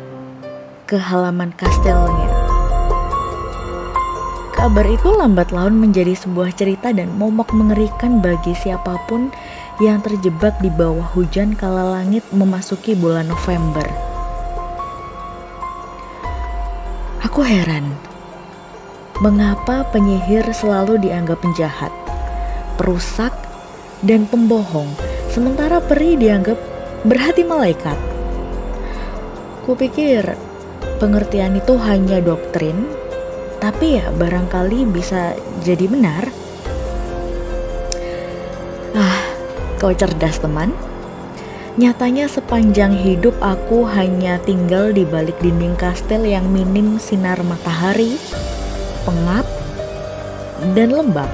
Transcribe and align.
ke 0.84 1.00
halaman 1.00 1.56
kastelnya. 1.56 2.27
Kabar 4.58 4.90
itu 4.90 5.14
lambat 5.14 5.54
laun 5.54 5.78
menjadi 5.78 6.18
sebuah 6.18 6.50
cerita 6.58 6.90
dan 6.90 7.14
momok 7.14 7.54
mengerikan 7.54 8.26
bagi 8.26 8.58
siapa 8.58 8.98
pun 9.06 9.30
yang 9.78 10.02
terjebak 10.02 10.58
di 10.66 10.74
bawah 10.74 11.14
hujan 11.14 11.54
kala 11.54 11.94
langit 11.94 12.26
memasuki 12.34 12.98
bulan 12.98 13.30
November. 13.30 13.86
Aku 17.22 17.46
heran, 17.46 17.94
mengapa 19.22 19.86
penyihir 19.94 20.50
selalu 20.50 21.06
dianggap 21.06 21.38
penjahat, 21.38 21.94
perusak, 22.82 23.38
dan 24.02 24.26
pembohong, 24.26 24.90
sementara 25.30 25.78
peri 25.86 26.18
dianggap 26.18 26.58
berhati 27.06 27.46
malaikat. 27.46 27.98
Kupikir 29.70 30.34
pengertian 30.98 31.62
itu 31.62 31.78
hanya 31.78 32.18
doktrin 32.26 32.97
tapi 33.58 34.02
ya 34.02 34.14
barangkali 34.14 34.86
bisa 34.90 35.34
jadi 35.66 35.86
benar. 35.90 36.30
Ah, 38.98 39.22
kau 39.78 39.94
cerdas 39.94 40.42
teman. 40.42 40.74
Nyatanya 41.78 42.26
sepanjang 42.26 42.98
hidup 42.98 43.38
aku 43.38 43.86
hanya 43.86 44.42
tinggal 44.42 44.90
di 44.90 45.06
balik 45.06 45.38
dinding 45.38 45.78
kastel 45.78 46.26
yang 46.26 46.50
minim 46.50 46.98
sinar 46.98 47.38
matahari, 47.46 48.18
pengap, 49.06 49.46
dan 50.74 50.90
lembab. 50.90 51.30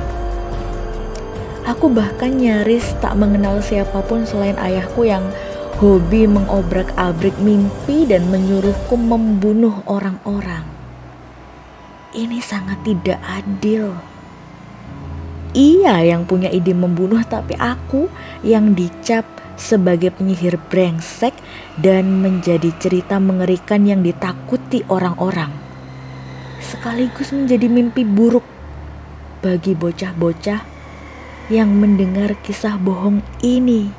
Aku 1.64 1.88
bahkan 1.88 2.36
nyaris 2.36 2.92
tak 3.00 3.16
mengenal 3.16 3.64
siapa 3.64 4.04
pun 4.04 4.28
selain 4.28 4.60
ayahku 4.60 5.08
yang 5.08 5.24
hobi 5.80 6.28
mengobrak-abrik 6.28 7.40
mimpi 7.40 8.04
dan 8.04 8.28
menyuruhku 8.28 9.00
membunuh 9.00 9.80
orang-orang. 9.88 10.73
Ini 12.14 12.46
sangat 12.46 12.86
tidak 12.86 13.18
adil. 13.26 13.90
Ia 15.58 16.06
yang 16.06 16.30
punya 16.30 16.54
ide 16.54 16.78
membunuh, 16.78 17.26
tapi 17.26 17.58
aku 17.58 18.06
yang 18.46 18.78
dicap 18.78 19.26
sebagai 19.58 20.14
penyihir 20.14 20.62
brengsek 20.70 21.34
dan 21.82 22.22
menjadi 22.22 22.70
cerita 22.78 23.18
mengerikan 23.18 23.86
yang 23.90 24.06
ditakuti 24.06 24.86
orang-orang. 24.94 25.50
Sekaligus 26.62 27.34
menjadi 27.34 27.66
mimpi 27.66 28.06
buruk 28.06 28.46
bagi 29.42 29.74
bocah-bocah 29.74 30.62
yang 31.50 31.74
mendengar 31.74 32.38
kisah 32.46 32.78
bohong 32.78 33.26
ini. 33.42 33.90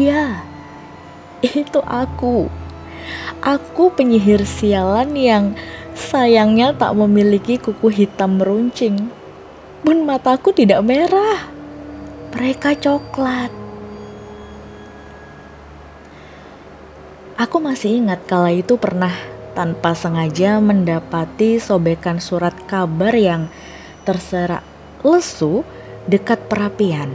Ya, 0.00 0.40
itu 1.44 1.84
aku. 1.84 2.48
Aku 3.44 3.92
penyihir 3.92 4.48
sialan 4.48 5.12
yang 5.12 5.44
Sayangnya 5.94 6.74
tak 6.74 6.98
memiliki 6.98 7.54
kuku 7.54 7.86
hitam 7.86 8.42
meruncing. 8.42 9.08
Pun 9.86 10.02
mataku 10.02 10.50
tidak 10.50 10.82
merah. 10.82 11.46
Mereka 12.34 12.74
coklat. 12.82 13.54
Aku 17.38 17.62
masih 17.62 18.02
ingat 18.02 18.26
kala 18.26 18.50
itu 18.54 18.74
pernah 18.74 19.14
tanpa 19.54 19.94
sengaja 19.94 20.58
mendapati 20.58 21.62
sobekan 21.62 22.18
surat 22.18 22.54
kabar 22.66 23.14
yang 23.14 23.46
terserak 24.02 24.66
lesu 25.06 25.62
dekat 26.10 26.50
perapian. 26.50 27.10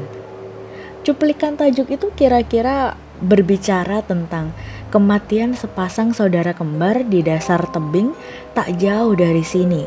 Cuplikan 1.04 1.56
tajuk 1.60 1.92
itu 1.92 2.12
kira-kira 2.16 2.96
berbicara 3.20 4.04
tentang 4.04 4.56
kematian 4.90 5.54
sepasang 5.54 6.12
saudara 6.18 6.54
kembar 6.54 7.06
di 7.06 7.22
dasar 7.22 7.62
tebing 7.70 8.14
tak 8.58 8.74
jauh 8.82 9.14
dari 9.14 9.46
sini. 9.46 9.86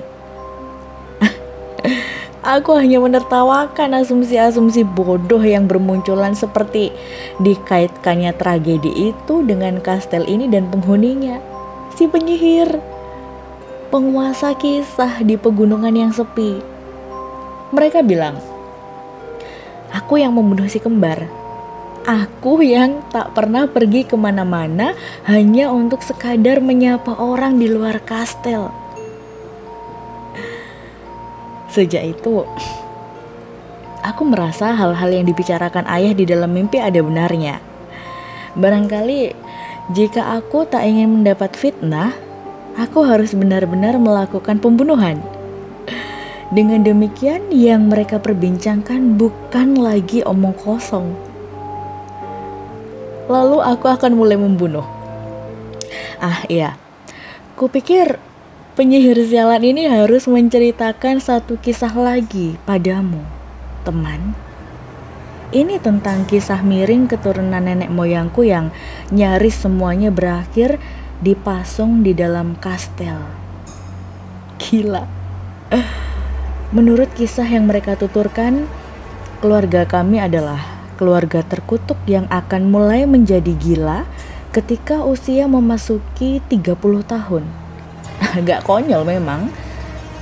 Aku 2.56 2.78
hanya 2.78 3.02
menertawakan 3.02 3.98
asumsi-asumsi 4.02 4.86
bodoh 4.86 5.42
yang 5.42 5.66
bermunculan 5.66 6.34
seperti 6.34 6.94
dikaitkannya 7.42 8.34
tragedi 8.34 9.14
itu 9.14 9.42
dengan 9.42 9.82
kastel 9.82 10.26
ini 10.26 10.46
dan 10.46 10.70
penghuninya. 10.70 11.42
Si 11.98 12.06
penyihir, 12.08 12.78
penguasa 13.90 14.54
kisah 14.56 15.20
di 15.26 15.36
pegunungan 15.36 15.92
yang 15.92 16.10
sepi. 16.14 16.62
Mereka 17.74 18.00
bilang, 18.06 18.40
aku 19.92 20.22
yang 20.22 20.32
membunuh 20.32 20.66
si 20.66 20.80
kembar 20.80 21.41
Aku 22.02 22.58
yang 22.66 22.98
tak 23.14 23.30
pernah 23.30 23.70
pergi 23.70 24.02
ke 24.02 24.18
mana-mana 24.18 24.98
hanya 25.22 25.70
untuk 25.70 26.02
sekadar 26.02 26.58
menyapa 26.58 27.14
orang 27.14 27.62
di 27.62 27.70
luar 27.70 28.02
kastel. 28.02 28.74
Sejak 31.70 32.02
itu, 32.02 32.42
aku 34.02 34.22
merasa 34.26 34.74
hal-hal 34.74 35.14
yang 35.14 35.30
dibicarakan 35.30 35.86
ayah 35.94 36.10
di 36.10 36.26
dalam 36.26 36.50
mimpi 36.50 36.82
ada 36.82 36.98
benarnya. 36.98 37.62
Barangkali 38.58 39.30
jika 39.94 40.42
aku 40.42 40.66
tak 40.66 40.82
ingin 40.82 41.22
mendapat 41.22 41.54
fitnah, 41.54 42.10
aku 42.82 43.06
harus 43.06 43.30
benar-benar 43.30 43.94
melakukan 44.02 44.58
pembunuhan. 44.58 45.22
Dengan 46.50 46.82
demikian, 46.82 47.54
yang 47.54 47.86
mereka 47.86 48.18
perbincangkan 48.18 49.14
bukan 49.14 49.78
lagi 49.78 50.26
omong 50.26 50.58
kosong 50.58 51.31
lalu 53.26 53.62
aku 53.62 53.86
akan 53.90 54.12
mulai 54.14 54.38
membunuh. 54.38 54.86
Ah 56.22 56.46
iya, 56.46 56.78
kupikir 57.58 58.18
penyihir 58.72 59.18
sialan 59.26 59.62
ini 59.62 59.90
harus 59.90 60.24
menceritakan 60.30 61.20
satu 61.20 61.58
kisah 61.60 61.92
lagi 61.92 62.56
padamu, 62.64 63.20
teman. 63.84 64.34
Ini 65.52 65.76
tentang 65.84 66.24
kisah 66.24 66.64
miring 66.64 67.12
keturunan 67.12 67.60
nenek 67.60 67.92
moyangku 67.92 68.40
yang 68.40 68.72
nyaris 69.12 69.60
semuanya 69.60 70.08
berakhir 70.08 70.80
dipasung 71.20 72.00
di 72.00 72.16
dalam 72.16 72.56
kastel. 72.56 73.20
Gila. 74.56 75.04
Menurut 76.72 77.12
kisah 77.12 77.44
yang 77.44 77.68
mereka 77.68 78.00
tuturkan, 78.00 78.64
keluarga 79.44 79.84
kami 79.84 80.24
adalah 80.24 80.81
keluarga 81.02 81.42
terkutuk 81.42 81.98
yang 82.06 82.30
akan 82.30 82.70
mulai 82.70 83.10
menjadi 83.10 83.50
gila 83.58 84.06
ketika 84.54 85.02
usia 85.02 85.50
memasuki 85.50 86.38
30 86.46 86.78
tahun. 87.02 87.42
Agak 88.38 88.62
konyol 88.62 89.02
memang, 89.02 89.50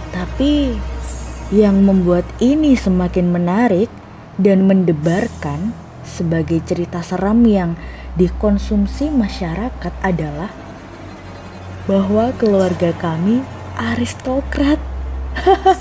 tapi 0.09 0.73
yang 1.53 1.85
membuat 1.85 2.25
ini 2.41 2.81
semakin 2.81 3.29
menarik 3.29 3.93
dan 4.41 4.65
mendebarkan 4.65 5.77
sebagai 6.01 6.65
cerita 6.65 7.05
seram 7.05 7.45
yang 7.45 7.77
dikonsumsi 8.17 9.13
masyarakat 9.13 9.93
adalah 10.01 10.49
bahwa 11.85 12.33
keluarga 12.41 12.97
kami 12.97 13.45
aristokrat. 13.77 14.81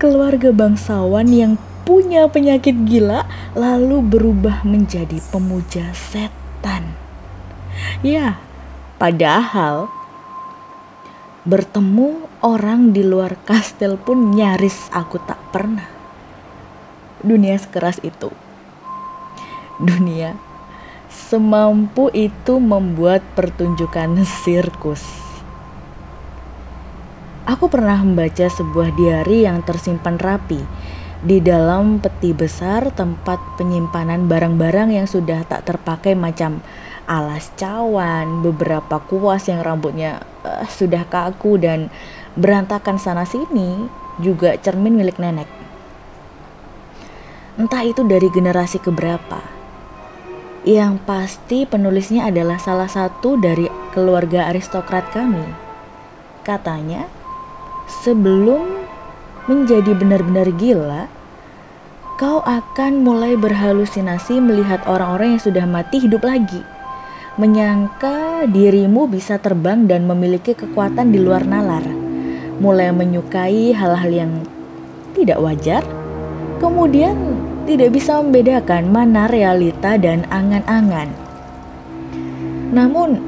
keluarga 0.00 0.52
bangsawan 0.52 1.28
yang 1.32 1.52
punya 1.86 2.26
penyakit 2.26 2.74
gila 2.84 3.24
lalu 3.54 4.02
berubah 4.02 4.66
menjadi 4.66 5.22
pemuja 5.30 5.94
setan. 5.94 6.98
Ya, 8.02 8.42
padahal 8.98 9.88
Bertemu 11.46 12.26
orang 12.42 12.90
di 12.90 13.06
luar 13.06 13.38
kastel 13.46 13.94
pun 14.02 14.34
nyaris 14.34 14.90
aku 14.90 15.22
tak 15.22 15.38
pernah. 15.54 15.86
Dunia 17.22 17.54
sekeras 17.54 18.02
itu. 18.02 18.34
Dunia 19.78 20.34
semampu 21.06 22.10
itu 22.10 22.58
membuat 22.58 23.22
pertunjukan 23.38 24.26
sirkus. 24.26 25.06
Aku 27.46 27.70
pernah 27.70 28.02
membaca 28.02 28.50
sebuah 28.50 28.90
diari 28.98 29.46
yang 29.46 29.62
tersimpan 29.62 30.18
rapi 30.18 30.58
di 31.24 31.40
dalam 31.40 32.02
peti 32.02 32.36
besar 32.36 32.92
tempat 32.92 33.40
penyimpanan 33.56 34.28
barang-barang 34.28 34.92
yang 34.92 35.08
sudah 35.08 35.48
tak 35.48 35.64
terpakai 35.64 36.12
macam 36.12 36.60
alas 37.06 37.54
cawan, 37.54 38.42
beberapa 38.42 39.00
kuas 39.06 39.46
yang 39.46 39.62
rambutnya 39.62 40.26
uh, 40.42 40.66
sudah 40.66 41.06
kaku 41.06 41.56
dan 41.56 41.88
berantakan 42.36 43.00
sana 43.00 43.24
sini, 43.24 43.88
juga 44.20 44.58
cermin 44.60 44.92
milik 44.92 45.16
nenek. 45.16 45.48
Entah 47.56 47.80
itu 47.88 48.04
dari 48.04 48.28
generasi 48.28 48.76
keberapa. 48.82 49.40
Yang 50.66 51.00
pasti 51.08 51.64
penulisnya 51.64 52.28
adalah 52.28 52.60
salah 52.60 52.90
satu 52.90 53.38
dari 53.40 53.70
keluarga 53.94 54.50
aristokrat 54.50 55.08
kami. 55.14 55.46
Katanya, 56.44 57.08
sebelum 57.86 58.85
menjadi 59.46 59.94
benar-benar 59.94 60.50
gila, 60.58 61.06
kau 62.18 62.42
akan 62.42 63.06
mulai 63.06 63.38
berhalusinasi 63.38 64.42
melihat 64.42 64.82
orang-orang 64.90 65.38
yang 65.38 65.42
sudah 65.42 65.64
mati 65.66 66.02
hidup 66.02 66.26
lagi. 66.26 66.62
Menyangka 67.36 68.48
dirimu 68.48 69.06
bisa 69.06 69.36
terbang 69.38 69.86
dan 69.86 70.08
memiliki 70.08 70.56
kekuatan 70.56 71.12
di 71.12 71.20
luar 71.20 71.44
nalar. 71.44 71.84
Mulai 72.58 72.90
menyukai 72.90 73.76
hal-hal 73.76 74.10
yang 74.10 74.32
tidak 75.12 75.38
wajar, 75.38 75.84
kemudian 76.56 77.36
tidak 77.68 77.92
bisa 77.92 78.16
membedakan 78.24 78.88
mana 78.88 79.28
realita 79.28 80.00
dan 80.00 80.24
angan-angan. 80.32 81.12
Namun, 82.72 83.20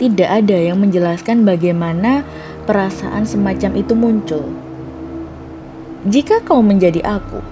tidak 0.00 0.30
ada 0.32 0.56
yang 0.56 0.80
menjelaskan 0.80 1.44
bagaimana 1.44 2.24
perasaan 2.70 3.26
semacam 3.26 3.82
itu 3.82 3.98
muncul. 3.98 4.46
Jika 6.06 6.38
kau 6.46 6.62
menjadi 6.62 7.02
aku, 7.02 7.42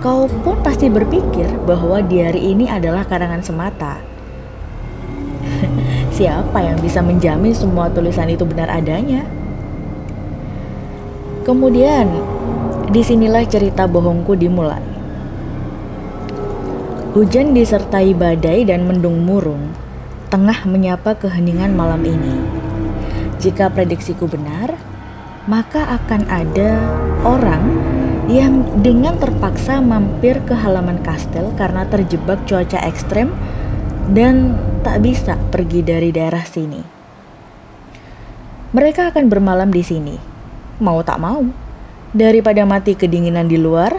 kau 0.00 0.24
pun 0.40 0.64
pasti 0.64 0.88
berpikir 0.88 1.44
bahwa 1.68 2.00
diari 2.00 2.56
ini 2.56 2.72
adalah 2.72 3.04
karangan 3.04 3.44
semata. 3.44 4.00
Siapa 6.16 6.56
yang 6.64 6.80
bisa 6.80 7.04
menjamin 7.04 7.52
semua 7.52 7.92
tulisan 7.92 8.32
itu 8.32 8.48
benar 8.48 8.72
adanya? 8.72 9.28
Kemudian, 11.44 12.08
di 12.88 13.04
sinilah 13.04 13.44
cerita 13.44 13.84
bohongku 13.84 14.32
dimulai. 14.40 14.80
Hujan 17.12 17.52
disertai 17.52 18.16
badai 18.16 18.64
dan 18.64 18.88
mendung 18.88 19.20
murung, 19.20 19.76
tengah 20.32 20.64
menyapa 20.64 21.12
keheningan 21.12 21.76
malam 21.76 22.00
ini. 22.08 22.61
Jika 23.42 23.74
prediksiku 23.74 24.30
benar, 24.30 24.78
maka 25.50 25.82
akan 25.98 26.30
ada 26.30 26.78
orang 27.26 27.74
yang 28.30 28.62
dengan 28.86 29.18
terpaksa 29.18 29.82
mampir 29.82 30.38
ke 30.46 30.54
halaman 30.54 31.02
kastel 31.02 31.50
karena 31.58 31.82
terjebak 31.90 32.46
cuaca 32.46 32.78
ekstrem 32.86 33.34
dan 34.14 34.54
tak 34.86 35.02
bisa 35.02 35.34
pergi 35.50 35.82
dari 35.82 36.14
daerah 36.14 36.46
sini. 36.46 36.86
Mereka 38.70 39.10
akan 39.10 39.26
bermalam 39.26 39.74
di 39.74 39.82
sini, 39.82 40.16
mau 40.78 41.02
tak 41.02 41.18
mau. 41.18 41.42
Daripada 42.14 42.62
mati 42.62 42.94
kedinginan 42.94 43.50
di 43.50 43.58
luar, 43.58 43.98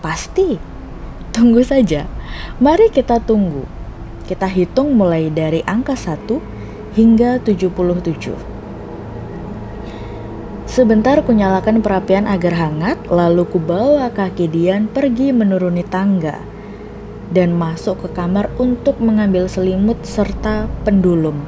pasti. 0.00 0.56
Tunggu 1.36 1.60
saja. 1.60 2.08
Mari 2.58 2.88
kita 2.90 3.20
tunggu. 3.20 3.68
Kita 4.24 4.48
hitung 4.48 4.96
mulai 4.96 5.30
dari 5.30 5.62
angka 5.62 5.94
1 5.94 6.57
hingga 6.98 7.38
77. 7.46 8.34
Sebentar 10.66 11.22
kunyalakan 11.22 11.78
perapian 11.78 12.26
agar 12.26 12.58
hangat, 12.58 12.98
lalu 13.06 13.46
kubawa 13.46 14.10
kaki 14.10 14.50
Dian 14.50 14.90
pergi 14.90 15.30
menuruni 15.30 15.86
tangga 15.86 16.42
dan 17.30 17.54
masuk 17.54 18.02
ke 18.02 18.08
kamar 18.18 18.50
untuk 18.58 18.98
mengambil 18.98 19.46
selimut 19.46 20.02
serta 20.02 20.66
pendulum. 20.82 21.38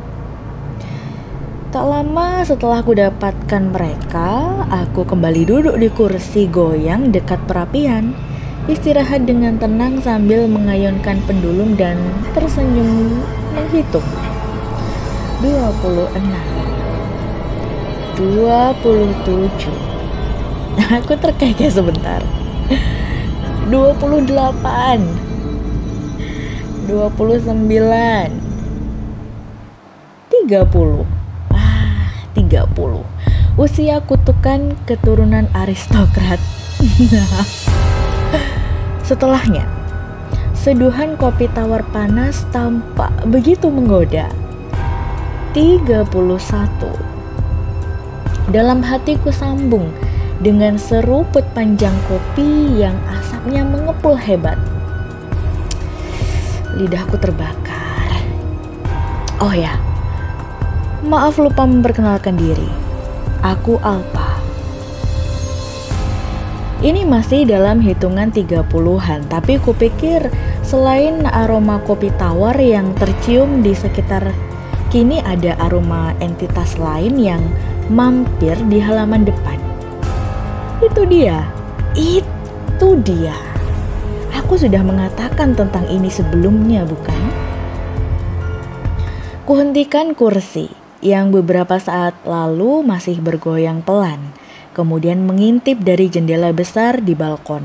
Tak 1.74 1.86
lama 1.86 2.42
setelah 2.46 2.82
ku 2.86 2.94
dapatkan 2.94 3.74
mereka, 3.74 4.54
aku 4.70 5.02
kembali 5.02 5.46
duduk 5.46 5.76
di 5.78 5.90
kursi 5.90 6.46
goyang 6.50 7.10
dekat 7.10 7.42
perapian, 7.46 8.14
istirahat 8.66 9.26
dengan 9.26 9.58
tenang 9.58 9.98
sambil 10.02 10.46
mengayunkan 10.50 11.22
pendulum 11.26 11.74
dan 11.74 11.98
tersenyum 12.34 13.22
menghitung. 13.54 14.29
26 15.40 16.20
27 18.20 19.72
Aku 21.00 21.16
terkekeh 21.16 21.72
sebentar. 21.72 22.20
28 23.72 24.36
29 26.84 27.56
30 30.28 31.56
Ah 31.56 32.12
30 32.36 33.00
Usia 33.60 34.00
kutukan 34.04 34.76
keturunan 34.84 35.48
aristokrat. 35.56 36.36
Setelahnya 39.08 39.64
Seduhan 40.52 41.16
kopi 41.16 41.48
tawar 41.48 41.80
panas 41.88 42.44
tampak 42.52 43.08
begitu 43.24 43.72
menggoda 43.72 44.28
31 45.50 46.14
Dalam 48.54 48.86
hatiku 48.86 49.34
sambung 49.34 49.90
dengan 50.38 50.78
seruput 50.78 51.42
panjang 51.58 51.90
kopi 52.06 52.78
yang 52.78 52.94
asapnya 53.10 53.66
mengepul 53.66 54.14
hebat. 54.14 54.54
Lidahku 56.78 57.18
terbakar. 57.18 58.14
Oh 59.42 59.50
ya, 59.50 59.74
maaf 61.02 61.34
lupa 61.42 61.66
memperkenalkan 61.66 62.38
diri. 62.38 62.70
Aku 63.42 63.82
Alpa. 63.82 64.38
Ini 66.78 67.02
masih 67.02 67.50
dalam 67.50 67.82
hitungan 67.82 68.30
30-an, 68.30 69.26
tapi 69.26 69.58
kupikir 69.58 70.30
selain 70.62 71.26
aroma 71.26 71.82
kopi 71.82 72.14
tawar 72.14 72.54
yang 72.54 72.94
tercium 72.94 73.66
di 73.66 73.74
sekitar 73.74 74.30
Kini 74.90 75.22
ada 75.22 75.54
aroma 75.62 76.18
entitas 76.18 76.74
lain 76.74 77.14
yang 77.14 77.38
mampir 77.86 78.58
di 78.66 78.82
halaman 78.82 79.22
depan. 79.22 79.54
Itu 80.82 81.06
dia, 81.06 81.46
itu 81.94 82.98
dia. 83.06 83.38
Aku 84.34 84.58
sudah 84.58 84.82
mengatakan 84.82 85.54
tentang 85.54 85.86
ini 85.86 86.10
sebelumnya, 86.10 86.82
bukan? 86.82 87.22
Kuhentikan 89.46 90.10
kursi 90.18 90.74
yang 90.98 91.30
beberapa 91.30 91.78
saat 91.78 92.18
lalu 92.26 92.82
masih 92.82 93.22
bergoyang 93.22 93.86
pelan, 93.86 94.34
kemudian 94.74 95.22
mengintip 95.22 95.78
dari 95.86 96.10
jendela 96.10 96.50
besar 96.50 96.98
di 96.98 97.14
balkon. 97.14 97.62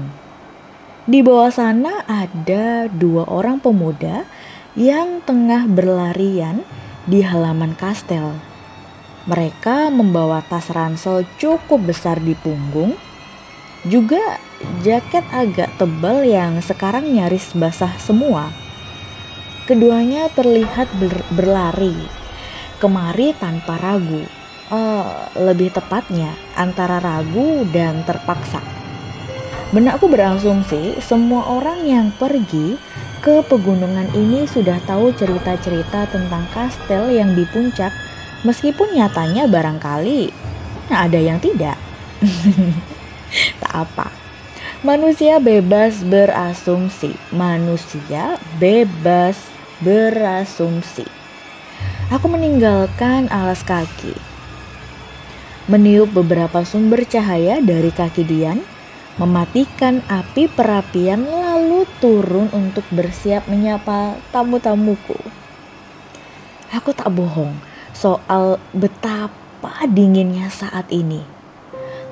Di 1.09 1.25
bawah 1.25 1.49
sana 1.49 2.05
ada 2.05 2.85
dua 2.85 3.25
orang 3.25 3.57
pemuda 3.57 4.29
yang 4.77 5.25
tengah 5.25 5.65
berlarian 5.65 6.61
di 7.05 7.21
halaman 7.21 7.77
kastel. 7.77 8.37
Mereka 9.25 9.89
membawa 9.89 10.45
tas 10.45 10.69
ransel 10.69 11.25
cukup 11.41 11.89
besar 11.89 12.21
di 12.21 12.37
punggung, 12.37 12.93
juga 13.85 14.37
jaket 14.85 15.25
agak 15.33 15.73
tebal 15.81 16.25
yang 16.25 16.61
sekarang 16.61 17.09
nyaris 17.09 17.53
basah 17.57 17.93
semua. 17.97 18.53
Keduanya 19.65 20.29
terlihat 20.29 20.93
ber 21.01 21.25
berlari 21.33 22.25
kemari 22.77 23.31
tanpa 23.39 23.79
ragu, 23.79 24.21
uh, 24.69 25.31
lebih 25.39 25.71
tepatnya 25.71 26.35
antara 26.53 26.99
ragu 26.99 27.63
dan 27.71 28.03
terpaksa. 28.03 28.59
Benakku 29.73 30.05
berasumsi 30.05 31.01
semua 31.01 31.49
orang 31.49 31.83
yang 31.83 32.07
pergi 32.13 32.77
ke 33.25 33.41
pegunungan 33.49 34.05
ini 34.13 34.45
sudah 34.45 34.77
tahu 34.85 35.09
cerita-cerita 35.17 36.05
tentang 36.13 36.45
kastel 36.53 37.09
yang 37.09 37.33
di 37.33 37.41
puncak, 37.49 37.89
meskipun 38.45 38.93
nyatanya 38.93 39.49
barangkali 39.49 40.29
ada 40.93 41.17
yang 41.17 41.41
tidak. 41.41 41.73
tak 43.65 43.73
apa. 43.73 44.13
Manusia 44.85 45.41
bebas 45.41 46.05
berasumsi. 46.05 47.17
Manusia 47.33 48.37
bebas 48.61 49.41
berasumsi. 49.81 51.09
Aku 52.13 52.29
meninggalkan 52.29 53.25
alas 53.33 53.65
kaki, 53.65 54.13
meniup 55.65 56.13
beberapa 56.13 56.61
sumber 56.61 57.01
cahaya 57.09 57.57
dari 57.65 57.89
kaki 57.89 58.21
Dian, 58.21 58.61
mematikan 59.15 60.03
api 60.11 60.51
perapian 60.51 61.23
lalu 61.23 61.87
turun 62.03 62.51
untuk 62.51 62.83
bersiap 62.91 63.47
menyapa 63.47 64.19
tamu-tamuku. 64.35 65.15
Aku 66.75 66.91
tak 66.91 67.07
bohong 67.15 67.55
soal 67.95 68.59
betapa 68.75 69.87
dinginnya 69.87 70.51
saat 70.51 70.91
ini. 70.91 71.23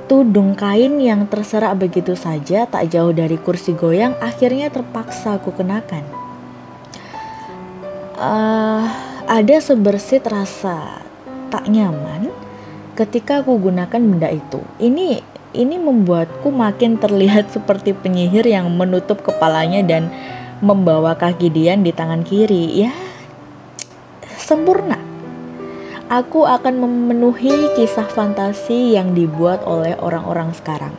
Tudung 0.08 0.56
kain 0.56 1.00
yang 1.00 1.28
terserak 1.28 1.76
begitu 1.80 2.16
saja 2.16 2.64
tak 2.64 2.92
jauh 2.92 3.12
dari 3.12 3.36
kursi 3.36 3.76
goyang 3.76 4.16
akhirnya 4.24 4.72
terpaksa 4.72 5.40
aku 5.40 5.52
kenakan. 5.52 6.04
Uh, 8.16 8.88
ada 9.28 9.60
sebersit 9.60 10.24
rasa 10.28 11.04
tak 11.52 11.68
nyaman 11.68 12.32
ketika 12.96 13.44
aku 13.44 13.60
gunakan 13.60 14.00
benda 14.00 14.30
itu. 14.32 14.64
Ini 14.80 15.33
ini 15.54 15.78
membuatku 15.78 16.50
makin 16.50 16.98
terlihat 16.98 17.50
seperti 17.56 17.94
penyihir 17.94 18.44
yang 18.44 18.70
menutup 18.74 19.22
kepalanya 19.22 19.86
dan 19.86 20.10
membawa 20.60 21.14
kaki 21.14 21.54
Dian 21.54 21.86
di 21.86 21.94
tangan 21.94 22.26
kiri. 22.26 22.84
Ya, 22.84 22.92
sempurna 24.38 25.14
aku 26.14 26.46
akan 26.46 26.78
memenuhi 26.78 27.74
kisah 27.74 28.06
fantasi 28.06 28.94
yang 28.94 29.18
dibuat 29.18 29.66
oleh 29.66 29.98
orang-orang 29.98 30.54
sekarang. 30.54 30.94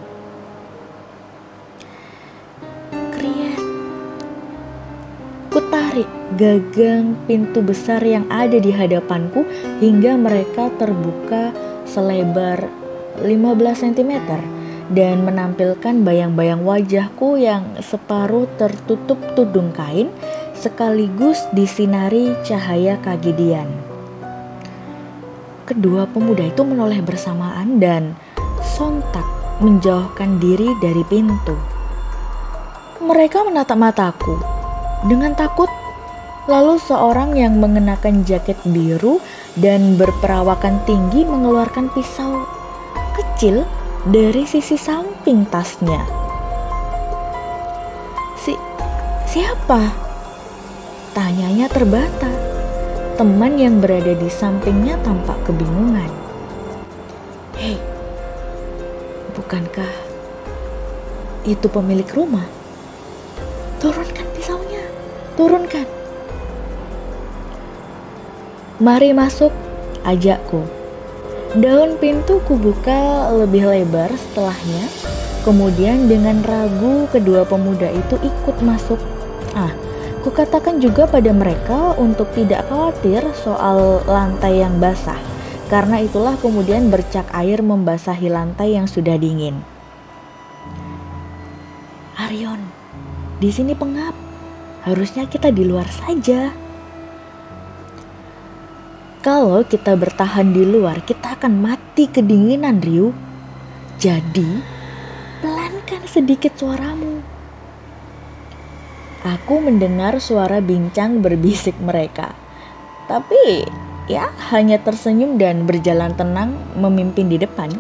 Kriet. 3.15 3.63
Kutarik 5.55 6.11
gagang 6.35 7.15
pintu 7.31 7.63
besar 7.63 8.03
yang 8.03 8.27
ada 8.27 8.59
di 8.59 8.75
hadapanku 8.75 9.47
hingga 9.79 10.19
mereka 10.19 10.67
terbuka 10.75 11.55
selebar 11.87 12.84
15 13.23 13.85
cm 13.85 14.13
dan 14.93 15.25
menampilkan 15.25 16.05
bayang-bayang 16.05 16.61
wajahku 16.61 17.41
yang 17.41 17.65
separuh 17.81 18.45
tertutup 18.61 19.17
tudung 19.33 19.73
kain 19.73 20.13
sekaligus 20.53 21.45
disinari 21.57 22.37
cahaya 22.45 23.01
kagidian. 23.01 23.69
Kedua 25.65 26.05
pemuda 26.05 26.45
itu 26.45 26.61
menoleh 26.61 27.01
bersamaan 27.01 27.81
dan 27.81 28.13
sontak 28.77 29.25
menjauhkan 29.65 30.37
diri 30.37 30.69
dari 30.85 31.01
pintu. 31.09 31.57
Mereka 33.01 33.45
menatap 33.49 33.77
mataku 33.81 34.37
dengan 35.09 35.33
takut. 35.33 35.69
Lalu 36.45 36.77
seorang 36.77 37.41
yang 37.41 37.57
mengenakan 37.57 38.21
jaket 38.29 38.61
biru 38.69 39.17
dan 39.57 39.97
berperawakan 39.97 40.77
tinggi 40.85 41.25
mengeluarkan 41.25 41.89
pisau 41.97 42.45
kecil 43.35 43.67
dari 44.07 44.47
sisi 44.47 44.79
samping 44.79 45.43
tasnya. 45.51 46.07
Si 48.39 48.55
siapa? 49.27 49.91
Tanyanya 51.11 51.67
terbata. 51.67 52.31
Teman 53.19 53.59
yang 53.59 53.83
berada 53.83 54.15
di 54.15 54.31
sampingnya 54.31 55.03
tampak 55.03 55.35
kebingungan. 55.51 56.07
Hei, 57.59 57.75
bukankah 59.35 59.91
itu 61.43 61.67
pemilik 61.67 62.07
rumah? 62.15 62.47
Turunkan 63.83 64.31
pisaunya, 64.39 64.87
turunkan. 65.35 65.87
Mari 68.79 69.11
masuk, 69.11 69.51
ajakku. 70.07 70.84
Daun 71.55 71.97
pintu 72.03 72.43
kubuka 72.45 73.31
lebih 73.31 73.71
lebar 73.71 74.11
setelahnya. 74.11 74.91
Kemudian 75.47 76.09
dengan 76.09 76.41
ragu 76.43 77.07
kedua 77.13 77.47
pemuda 77.47 77.93
itu 77.93 78.17
ikut 78.19 78.57
masuk. 78.65 78.99
Ah, 79.55 79.71
Kukatakan 80.25 80.81
juga 80.81 81.05
pada 81.05 81.37
mereka 81.37 81.93
untuk 82.01 82.33
tidak 82.33 82.65
khawatir 82.73 83.21
soal 83.37 84.01
lantai 84.09 84.65
yang 84.65 84.81
basah, 84.81 85.21
karena 85.69 86.01
itulah 86.01 86.41
kemudian 86.41 86.89
bercak 86.89 87.29
air 87.37 87.61
membasahi 87.61 88.33
lantai 88.33 88.73
yang 88.73 88.89
sudah 88.89 89.21
dingin. 89.21 89.61
Arion, 92.17 92.57
di 93.37 93.53
sini 93.53 93.77
pengap. 93.77 94.17
Harusnya 94.89 95.29
kita 95.29 95.53
di 95.53 95.69
luar 95.69 95.93
saja. 95.93 96.64
Kalau 99.25 99.65
kita 99.65 99.97
bertahan 99.97 100.53
di 100.53 100.69
luar, 100.69 101.01
kita 101.01 101.41
akan 101.41 101.57
mati 101.57 102.13
kedinginan, 102.13 102.85
Ryu. 102.85 103.09
Jadi, 103.97 104.61
pelankan 105.41 106.05
sedikit 106.05 106.53
suaramu. 106.61 107.25
Aku 109.25 109.65
mendengar 109.65 110.21
suara 110.21 110.61
bincang 110.61 111.25
berbisik 111.25 111.73
mereka. 111.81 112.37
Tapi 113.09 113.65
ya 114.13 114.29
hanya 114.53 114.77
tersenyum 114.85 115.41
dan 115.41 115.65
berjalan 115.65 116.13
tenang 116.13 116.61
memimpin 116.77 117.33
di 117.33 117.41
depan. 117.41 117.73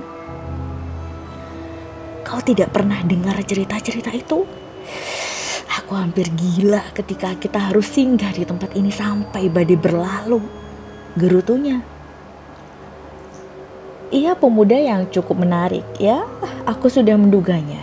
Kau 2.24 2.40
tidak 2.40 2.72
pernah 2.72 3.04
dengar 3.04 3.36
cerita-cerita 3.44 4.16
itu? 4.16 4.48
Aku 5.76 5.92
hampir 5.92 6.24
gila 6.32 6.88
ketika 6.96 7.36
kita 7.36 7.68
harus 7.68 7.84
singgah 7.84 8.32
di 8.32 8.48
tempat 8.48 8.72
ini 8.72 8.88
sampai 8.88 9.52
badai 9.52 9.76
berlalu. 9.76 10.63
Gerutunya. 11.14 11.78
Ia 14.11 14.35
pemuda 14.35 14.75
yang 14.75 15.06
cukup 15.14 15.47
menarik 15.47 15.87
ya, 16.02 16.26
aku 16.66 16.90
sudah 16.90 17.14
menduganya. 17.14 17.78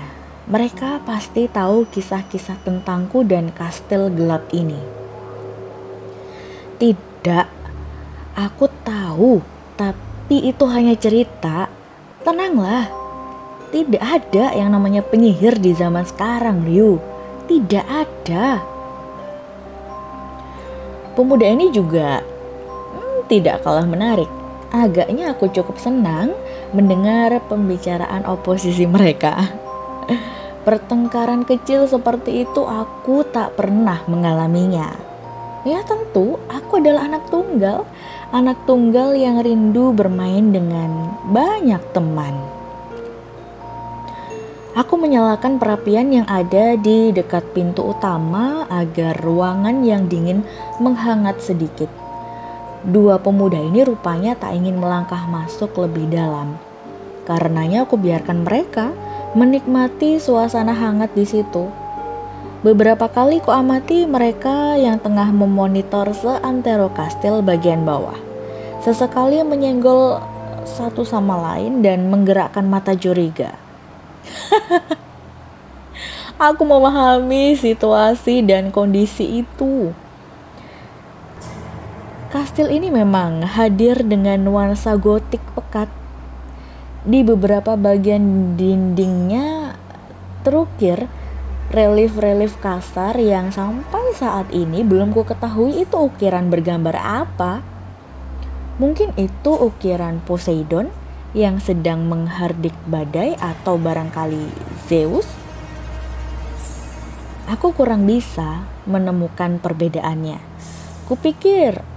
Mereka 0.51 0.99
pasti 1.07 1.47
tahu 1.47 1.87
kisah-kisah 1.87 2.59
tentangku 2.67 3.23
dan 3.23 3.55
kastil 3.55 4.11
gelap 4.11 4.51
ini. 4.51 4.75
Tidak, 6.75 7.47
aku 8.35 8.67
tahu, 8.83 9.39
tapi 9.79 10.51
itu 10.51 10.67
hanya 10.67 10.99
cerita. 10.99 11.71
Tenanglah, 12.27 12.91
tidak 13.71 14.03
ada 14.03 14.51
yang 14.59 14.75
namanya 14.75 14.99
penyihir 15.07 15.55
di 15.55 15.71
zaman 15.71 16.03
sekarang, 16.03 16.67
Ryu. 16.67 16.99
Tidak 17.47 17.85
ada. 17.87 18.59
Pemuda 21.15 21.47
ini 21.47 21.71
juga 21.71 22.19
tidak 23.31 23.63
kalah 23.63 23.87
menarik. 23.87 24.27
Agaknya 24.75 25.31
aku 25.31 25.47
cukup 25.47 25.79
senang 25.79 26.35
mendengar 26.75 27.31
pembicaraan 27.47 28.27
oposisi 28.27 28.83
mereka. 28.83 29.47
Pertengkaran 30.67 31.47
kecil 31.47 31.87
seperti 31.87 32.43
itu 32.43 32.67
aku 32.67 33.23
tak 33.23 33.55
pernah 33.55 34.03
mengalaminya. 34.11 34.91
Ya 35.63 35.79
tentu, 35.87 36.43
aku 36.51 36.83
adalah 36.83 37.07
anak 37.07 37.31
tunggal, 37.31 37.87
anak 38.35 38.59
tunggal 38.67 39.15
yang 39.15 39.39
rindu 39.39 39.95
bermain 39.95 40.51
dengan 40.51 41.15
banyak 41.31 41.79
teman. 41.95 42.35
Aku 44.71 44.95
menyalakan 44.95 45.59
perapian 45.59 46.15
yang 46.15 46.27
ada 46.31 46.79
di 46.79 47.11
dekat 47.11 47.43
pintu 47.51 47.91
utama 47.91 48.63
agar 48.71 49.19
ruangan 49.19 49.83
yang 49.83 50.07
dingin 50.07 50.47
menghangat 50.79 51.43
sedikit. 51.43 51.91
Dua 52.81 53.21
pemuda 53.21 53.61
ini 53.61 53.85
rupanya 53.85 54.33
tak 54.33 54.57
ingin 54.57 54.81
melangkah 54.81 55.29
masuk 55.29 55.77
lebih 55.77 56.09
dalam. 56.09 56.57
Karenanya 57.29 57.85
aku 57.85 57.93
biarkan 57.93 58.41
mereka 58.41 58.89
menikmati 59.37 60.17
suasana 60.17 60.73
hangat 60.73 61.13
di 61.13 61.21
situ. 61.21 61.69
Beberapa 62.65 63.05
kali 63.05 63.37
ku 63.37 63.53
amati 63.53 64.09
mereka 64.09 64.73
yang 64.81 64.97
tengah 64.97 65.29
memonitor 65.29 66.09
seantero 66.09 66.89
kastil 66.89 67.45
bagian 67.45 67.85
bawah. 67.85 68.17
Sesekali 68.81 69.45
menyenggol 69.45 70.17
satu 70.65 71.05
sama 71.05 71.37
lain 71.53 71.85
dan 71.85 72.09
menggerakkan 72.09 72.65
mata 72.65 72.97
curiga. 72.97 73.61
Aku 76.49 76.65
memahami 76.65 77.53
situasi 77.53 78.41
dan 78.41 78.73
kondisi 78.73 79.45
itu. 79.45 79.93
Kastil 82.31 82.71
ini 82.71 82.87
memang 82.87 83.43
hadir 83.43 84.07
dengan 84.07 84.39
nuansa 84.47 84.95
gotik 84.95 85.43
pekat 85.51 85.91
di 87.03 87.27
beberapa 87.27 87.75
bagian 87.75 88.55
dindingnya 88.55 89.75
terukir 90.39 91.11
relief-relief 91.75 92.55
kasar 92.63 93.19
yang 93.19 93.51
sampai 93.51 94.15
saat 94.15 94.47
ini 94.55 94.79
belum 94.79 95.11
ku 95.11 95.27
ketahui 95.27 95.83
itu 95.83 95.99
ukiran 95.99 96.47
bergambar 96.47 96.95
apa. 97.03 97.59
Mungkin 98.79 99.11
itu 99.19 99.51
ukiran 99.51 100.23
Poseidon 100.23 100.87
yang 101.35 101.59
sedang 101.59 102.07
menghardik 102.07 102.79
badai 102.87 103.35
atau 103.43 103.75
barangkali 103.75 104.47
Zeus. 104.87 105.27
Aku 107.51 107.75
kurang 107.75 108.07
bisa 108.07 108.63
menemukan 108.87 109.59
perbedaannya. 109.59 110.39
Kupikir 111.11 111.90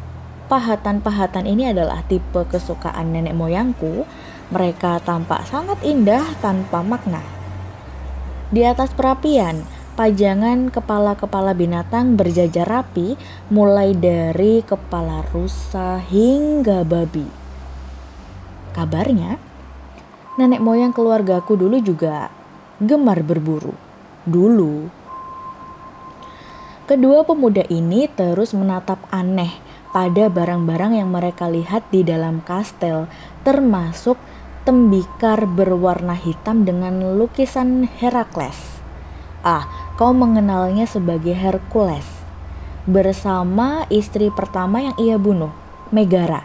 pahatan-pahatan 0.46 1.48
ini 1.48 1.72
adalah 1.72 2.04
tipe 2.04 2.44
kesukaan 2.48 3.12
nenek 3.12 3.34
moyangku 3.34 4.04
Mereka 4.52 5.00
tampak 5.02 5.48
sangat 5.48 5.80
indah 5.80 6.22
tanpa 6.44 6.84
makna. 6.84 7.24
Di 8.52 8.60
atas 8.62 8.92
perapian, 8.92 9.64
pajangan 9.96 10.68
kepala-kepala 10.68 11.56
binatang 11.56 12.14
berjajar 12.14 12.68
rapi, 12.68 13.16
mulai 13.48 13.96
dari 13.96 14.60
kepala 14.60 15.24
rusa 15.32 15.98
hingga 15.98 16.84
babi. 16.84 17.24
Kabarnya, 18.76 19.40
nenek 20.36 20.60
moyang 20.60 20.92
keluargaku 20.92 21.56
dulu 21.56 21.80
juga 21.80 22.28
gemar 22.78 23.24
berburu. 23.24 23.72
Dulu. 24.28 24.92
Kedua 26.84 27.24
pemuda 27.24 27.64
ini 27.72 28.04
terus 28.12 28.52
menatap 28.52 29.00
aneh 29.08 29.63
pada 29.94 30.26
barang-barang 30.26 30.98
yang 30.98 31.14
mereka 31.14 31.46
lihat 31.46 31.86
di 31.94 32.02
dalam 32.02 32.42
kastel, 32.42 33.06
termasuk 33.46 34.18
tembikar 34.66 35.46
berwarna 35.46 36.18
hitam 36.18 36.66
dengan 36.66 37.14
lukisan 37.14 37.86
Herakles. 37.86 38.82
Ah, 39.46 39.94
kau 39.94 40.10
mengenalnya 40.10 40.82
sebagai 40.90 41.38
Hercules. 41.38 42.26
Bersama 42.90 43.86
istri 43.86 44.34
pertama 44.34 44.82
yang 44.82 44.96
ia 44.98 45.14
bunuh, 45.14 45.54
Megara. 45.94 46.42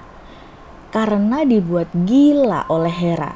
Karena 0.93 1.41
dibuat 1.41 1.89
gila 2.05 2.69
oleh 2.69 2.93
Hera. 2.93 3.33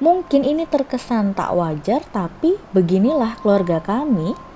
Mungkin 0.00 0.40
ini 0.42 0.64
terkesan 0.64 1.36
tak 1.36 1.52
wajar, 1.52 2.00
tapi 2.08 2.56
beginilah 2.72 3.36
keluarga 3.44 3.78
kami 3.78 4.51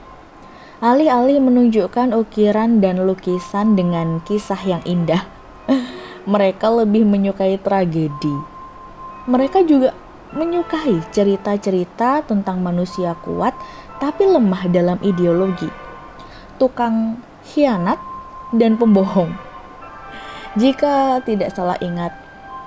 Alih-alih 0.76 1.40
menunjukkan 1.40 2.12
ukiran 2.12 2.84
dan 2.84 3.00
lukisan 3.00 3.80
dengan 3.80 4.20
kisah 4.28 4.60
yang 4.60 4.84
indah, 4.84 5.24
mereka 6.28 6.68
lebih 6.68 7.00
menyukai 7.08 7.56
tragedi. 7.56 8.36
Mereka 9.24 9.64
juga 9.64 9.96
menyukai 10.36 11.00
cerita-cerita 11.16 12.28
tentang 12.28 12.60
manusia 12.60 13.16
kuat 13.24 13.56
tapi 13.96 14.28
lemah 14.28 14.68
dalam 14.68 15.00
ideologi, 15.00 15.72
tukang 16.60 17.24
hianat, 17.56 17.96
dan 18.52 18.76
pembohong. 18.76 19.32
Jika 20.60 21.24
tidak 21.24 21.56
salah 21.56 21.80
ingat, 21.80 22.12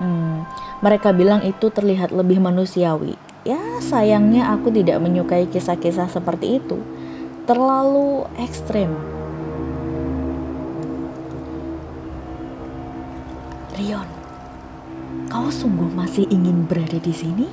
hmm, 0.01 0.49
mereka 0.81 1.13
bilang 1.13 1.45
itu 1.45 1.69
terlihat 1.69 2.09
lebih 2.09 2.41
manusiawi. 2.41 3.13
Ya, 3.45 3.61
sayangnya 3.85 4.49
aku 4.49 4.73
tidak 4.73 4.97
menyukai 4.97 5.45
kisah-kisah 5.45 6.09
seperti 6.09 6.57
itu 6.57 6.81
terlalu 7.49 8.29
ekstrim. 8.37 8.93
Rion, 13.73 14.05
kau 15.33 15.49
sungguh 15.49 15.89
masih 15.97 16.29
ingin 16.29 16.69
berada 16.69 17.01
di 17.01 17.09
sini? 17.09 17.49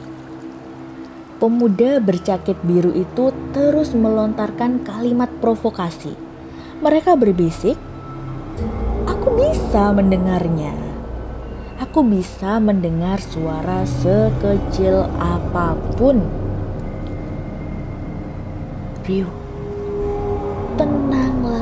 Pemuda 1.40 1.96
bercakit 2.04 2.60
biru 2.60 2.92
itu 2.92 3.32
terus 3.56 3.96
melontarkan 3.96 4.84
kalimat 4.84 5.32
provokasi. 5.40 6.12
Mereka 6.84 7.16
berbisik, 7.16 7.80
"Aku 9.08 9.32
bisa 9.32 9.96
mendengarnya. 9.96 10.76
Aku 11.80 12.04
bisa 12.04 12.60
mendengar 12.60 13.16
suara 13.24 13.88
sekecil 13.88 15.08
apa 15.16 15.72
pun." 15.96 16.20
Rio, 19.08 19.45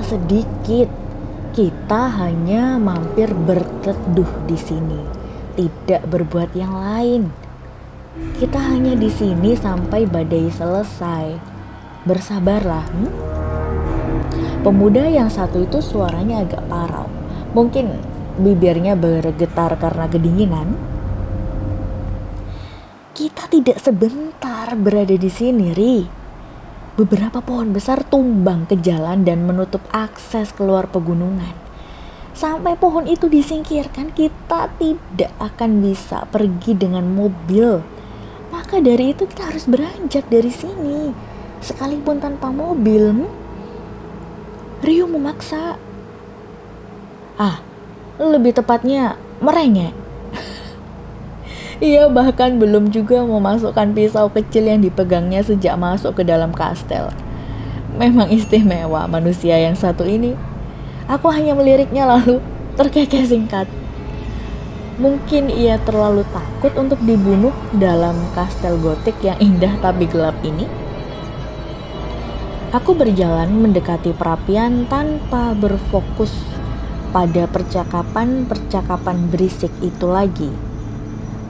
sedikit. 0.05 0.93
Kita 1.55 2.11
hanya 2.19 2.77
mampir 2.83 3.31
berteduh 3.31 4.27
di 4.45 4.59
sini, 4.59 4.99
tidak 5.55 6.03
berbuat 6.11 6.51
yang 6.59 6.75
lain. 6.75 7.31
Kita 8.39 8.59
hanya 8.59 8.99
di 8.99 9.07
sini 9.07 9.55
sampai 9.55 10.03
badai 10.03 10.51
selesai. 10.51 11.39
Bersabarlah. 12.05 12.85
Hmm? 12.91 13.13
Pemuda 14.67 15.07
yang 15.07 15.31
satu 15.31 15.63
itu 15.63 15.79
suaranya 15.79 16.43
agak 16.43 16.67
parau. 16.67 17.07
Mungkin 17.55 18.03
bibirnya 18.35 18.99
bergetar 18.99 19.79
karena 19.79 20.11
kedinginan. 20.11 20.75
Kita 23.15 23.47
tidak 23.47 23.79
sebentar 23.79 24.75
berada 24.75 25.15
di 25.15 25.31
sini, 25.31 25.71
Ri 25.71 26.24
beberapa 26.95 27.43
pohon 27.43 27.75
besar 27.75 28.07
tumbang 28.07 28.71
ke 28.71 28.79
jalan 28.79 29.27
dan 29.27 29.43
menutup 29.43 29.83
akses 29.91 30.55
keluar 30.55 30.87
pegunungan. 30.87 31.55
Sampai 32.35 32.75
pohon 32.79 33.07
itu 33.07 33.31
disingkirkan, 33.31 34.11
kita 34.15 34.71
tidak 34.79 35.31
akan 35.39 35.83
bisa 35.83 36.27
pergi 36.31 36.75
dengan 36.75 37.07
mobil. 37.07 37.83
Maka 38.51 38.79
dari 38.83 39.15
itu 39.15 39.27
kita 39.27 39.51
harus 39.51 39.67
beranjak 39.67 40.27
dari 40.31 40.51
sini, 40.51 41.15
sekalipun 41.63 42.19
tanpa 42.23 42.51
mobil. 42.51 43.11
Hmm? 43.11 43.31
Rio 44.83 45.07
memaksa. 45.07 45.79
Ah, 47.39 47.63
lebih 48.19 48.55
tepatnya 48.55 49.19
merengek. 49.43 50.04
Ia 51.85 52.09
bahkan 52.09 52.57
belum 52.57 52.89
juga 52.89 53.21
memasukkan 53.29 53.93
pisau 53.93 54.33
kecil 54.33 54.73
yang 54.73 54.81
dipegangnya 54.81 55.45
sejak 55.45 55.77
masuk 55.77 56.17
ke 56.17 56.25
dalam 56.25 56.49
kastel. 56.49 57.13
Memang 58.01 58.33
istimewa 58.33 59.05
manusia 59.05 59.61
yang 59.61 59.77
satu 59.77 60.09
ini. 60.09 60.33
Aku 61.13 61.29
hanya 61.29 61.53
meliriknya 61.53 62.09
lalu 62.09 62.41
terkekeh 62.81 63.29
singkat. 63.29 63.69
Mungkin 64.97 65.53
ia 65.53 65.77
terlalu 65.85 66.25
takut 66.33 66.73
untuk 66.81 67.05
dibunuh 67.05 67.53
dalam 67.77 68.17
kastel 68.33 68.81
gotik 68.81 69.21
yang 69.21 69.37
indah 69.37 69.77
tapi 69.85 70.09
gelap 70.09 70.41
ini. 70.41 70.65
Aku 72.73 72.97
berjalan 72.97 73.53
mendekati 73.61 74.17
perapian 74.17 74.89
tanpa 74.89 75.53
berfokus 75.53 76.33
pada 77.13 77.45
percakapan-percakapan 77.45 79.29
berisik 79.29 79.71
itu 79.85 80.09
lagi. 80.09 80.64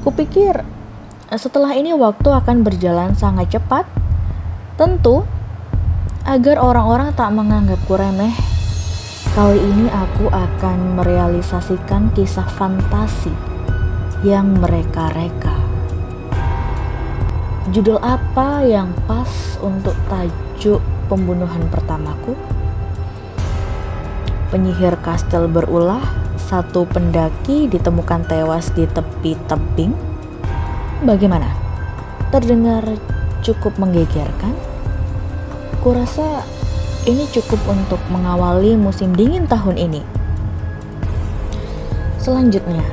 Kupikir 0.04 0.60
setelah 1.32 1.72
ini 1.72 1.96
waktu 1.96 2.28
akan 2.28 2.60
berjalan 2.60 3.16
sangat 3.16 3.56
cepat. 3.56 3.88
Tentu 4.76 5.24
agar 6.28 6.60
orang-orang 6.60 7.16
tak 7.16 7.32
menganggapku 7.32 7.96
remeh. 7.96 8.36
Kali 9.32 9.56
ini 9.56 9.88
aku 9.88 10.28
akan 10.28 11.00
merealisasikan 11.00 12.12
kisah 12.12 12.44
fantasi 12.52 13.32
yang 14.20 14.60
mereka 14.60 15.08
reka. 15.16 15.56
Judul 17.72 17.96
apa 18.04 18.60
yang 18.60 18.92
pas 19.08 19.56
untuk 19.64 19.96
tajuk 20.12 20.84
pembunuhan 21.08 21.64
pertamaku? 21.72 22.36
Penyihir 24.52 25.00
kastel 25.00 25.48
berulah 25.48 26.23
satu 26.44 26.84
pendaki 26.84 27.72
ditemukan 27.72 28.28
tewas 28.28 28.68
di 28.76 28.84
tepi 28.84 29.32
tebing. 29.48 29.96
Bagaimana? 31.08 31.48
Terdengar 32.28 32.84
cukup 33.40 33.80
menggegerkan? 33.80 34.52
Kurasa 35.80 36.44
ini 37.08 37.24
cukup 37.32 37.60
untuk 37.68 38.00
mengawali 38.12 38.76
musim 38.76 39.16
dingin 39.16 39.48
tahun 39.48 39.76
ini. 39.76 40.00
Selanjutnya, 42.20 42.84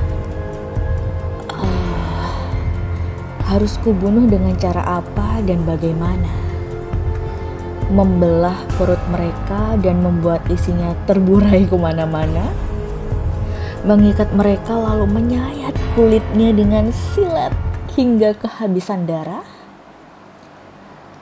uh, 1.48 2.36
harus 3.48 3.80
kubunuh 3.80 4.28
dengan 4.28 4.52
cara 4.60 5.00
apa 5.00 5.40
dan 5.44 5.64
bagaimana? 5.64 6.28
Membelah 7.92 8.56
perut 8.76 9.00
mereka 9.12 9.76
dan 9.80 10.00
membuat 10.04 10.44
isinya 10.48 10.92
terburai 11.04 11.64
ke 11.64 11.76
mana-mana? 11.76 12.71
Mengikat 13.82 14.30
mereka 14.30 14.78
lalu 14.78 15.10
menyayat 15.10 15.74
kulitnya 15.98 16.54
dengan 16.54 16.94
silet 16.94 17.50
hingga 17.98 18.32
kehabisan 18.38 19.10
darah, 19.10 19.42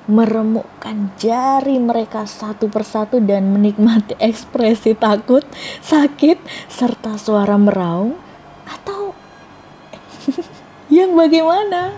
meremukkan 0.04 1.16
jari 1.16 1.80
mereka 1.80 2.28
satu 2.28 2.68
persatu 2.68 3.16
dan 3.18 3.48
menikmati 3.56 4.12
ekspresi 4.28 4.92
takut, 4.92 5.42
sakit, 5.80 6.36
serta 6.68 7.16
suara 7.16 7.56
meraung, 7.56 8.20
atau 8.68 9.16
yang 10.92 11.16
bagaimana? 11.16 11.96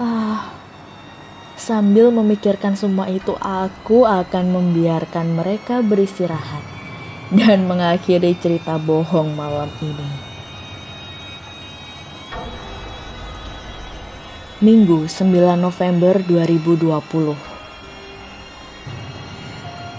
Ah, 0.00 0.48
sambil 1.60 2.08
memikirkan 2.08 2.72
semua 2.72 3.04
itu, 3.12 3.36
aku 3.36 4.08
akan 4.08 4.48
membiarkan 4.48 5.36
mereka 5.36 5.84
beristirahat 5.84 6.79
dan 7.30 7.70
mengakhiri 7.70 8.34
cerita 8.34 8.74
bohong 8.74 9.38
malam 9.38 9.70
ini. 9.78 10.10
Minggu 14.60 15.06
9 15.06 15.54
November 15.56 16.20
2020 16.26 17.38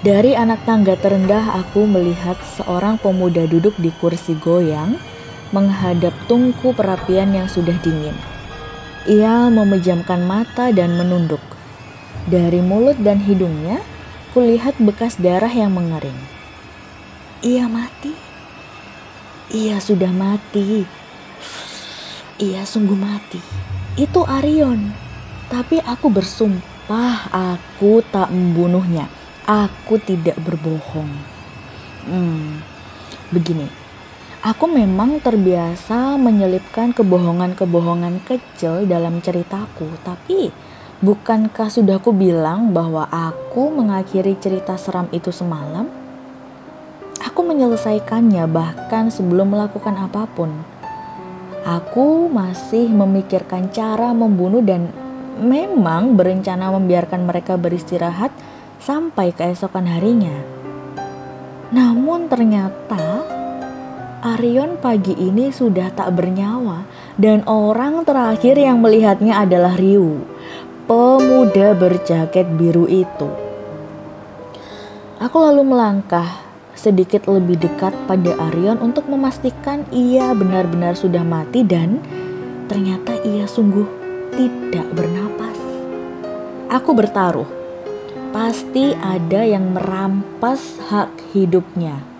Dari 0.03 0.35
anak 0.35 0.67
tangga 0.67 0.99
terendah 0.99 1.55
aku 1.55 1.87
melihat 1.87 2.35
seorang 2.59 2.99
pemuda 2.99 3.47
duduk 3.47 3.79
di 3.79 3.95
kursi 3.95 4.35
goyang 4.35 4.99
menghadap 5.55 6.11
tungku 6.27 6.75
perapian 6.75 7.31
yang 7.31 7.47
sudah 7.47 7.79
dingin. 7.79 8.13
Ia 9.07 9.47
memejamkan 9.49 10.21
mata 10.21 10.69
dan 10.75 10.99
menunduk. 10.99 11.41
Dari 12.29 12.61
mulut 12.61 13.01
dan 13.01 13.17
hidungnya, 13.23 13.81
kulihat 14.35 14.77
bekas 14.77 15.17
darah 15.17 15.49
yang 15.49 15.73
mengering. 15.73 16.40
Ia 17.41 17.65
mati. 17.65 18.13
Ia 19.49 19.81
sudah 19.81 20.13
mati. 20.13 20.85
Ia 22.37 22.61
sungguh 22.61 22.93
mati. 22.93 23.41
Itu 23.97 24.21
Arion. 24.29 24.93
Tapi 25.49 25.81
aku 25.81 26.13
bersumpah 26.13 27.33
aku 27.33 28.05
tak 28.13 28.29
membunuhnya. 28.29 29.09
Aku 29.49 29.97
tidak 29.97 30.37
berbohong. 30.37 31.09
Hmm, 32.05 32.61
begini. 33.33 33.65
Aku 34.45 34.69
memang 34.69 35.17
terbiasa 35.17 36.21
menyelipkan 36.21 36.93
kebohongan-kebohongan 36.93 38.21
kecil 38.21 38.85
dalam 38.85 39.17
ceritaku, 39.17 39.89
tapi 40.05 40.53
bukankah 41.01 41.73
sudah 41.73 41.97
aku 41.97 42.13
bilang 42.13 42.69
bahwa 42.69 43.09
aku 43.09 43.73
mengakhiri 43.73 44.37
cerita 44.37 44.77
seram 44.77 45.09
itu 45.09 45.33
semalam? 45.33 46.00
Aku 47.21 47.45
menyelesaikannya 47.45 48.49
bahkan 48.49 49.13
sebelum 49.13 49.53
melakukan 49.53 49.93
apa 49.93 50.25
pun. 50.25 50.49
Aku 51.61 52.25
masih 52.25 52.89
memikirkan 52.89 53.69
cara 53.69 54.09
membunuh 54.17 54.65
dan 54.65 54.89
memang 55.37 56.17
berencana 56.17 56.73
membiarkan 56.73 57.29
mereka 57.29 57.61
beristirahat 57.61 58.33
sampai 58.81 59.29
keesokan 59.37 59.85
harinya. 59.85 60.33
Namun 61.69 62.25
ternyata 62.25 63.21
Arion 64.21 64.81
pagi 64.81 65.13
ini 65.13 65.53
sudah 65.53 65.93
tak 65.93 66.13
bernyawa 66.17 66.85
dan 67.21 67.45
orang 67.45 68.01
terakhir 68.05 68.57
yang 68.57 68.81
melihatnya 68.81 69.37
adalah 69.37 69.77
Ryu, 69.77 70.25
pemuda 70.89 71.77
berjaket 71.77 72.49
biru 72.57 72.89
itu. 72.89 73.29
Aku 75.21 75.37
lalu 75.37 75.61
melangkah 75.61 76.50
sedikit 76.81 77.29
lebih 77.29 77.61
dekat 77.61 77.93
pada 78.09 78.33
Arion 78.49 78.81
untuk 78.81 79.05
memastikan 79.05 79.85
ia 79.93 80.33
benar-benar 80.33 80.97
sudah 80.97 81.21
mati 81.21 81.61
dan 81.61 82.01
ternyata 82.65 83.21
ia 83.21 83.45
sungguh 83.45 83.85
tidak 84.33 84.89
bernapas. 84.97 85.57
Aku 86.73 86.97
bertaruh, 86.97 87.45
pasti 88.33 88.97
ada 88.97 89.45
yang 89.45 89.77
merampas 89.77 90.81
hak 90.89 91.13
hidupnya 91.37 92.11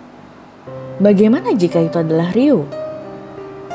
Bagaimana 1.02 1.50
jika 1.56 1.82
itu 1.82 1.98
adalah 1.98 2.30
Rio? 2.30 2.62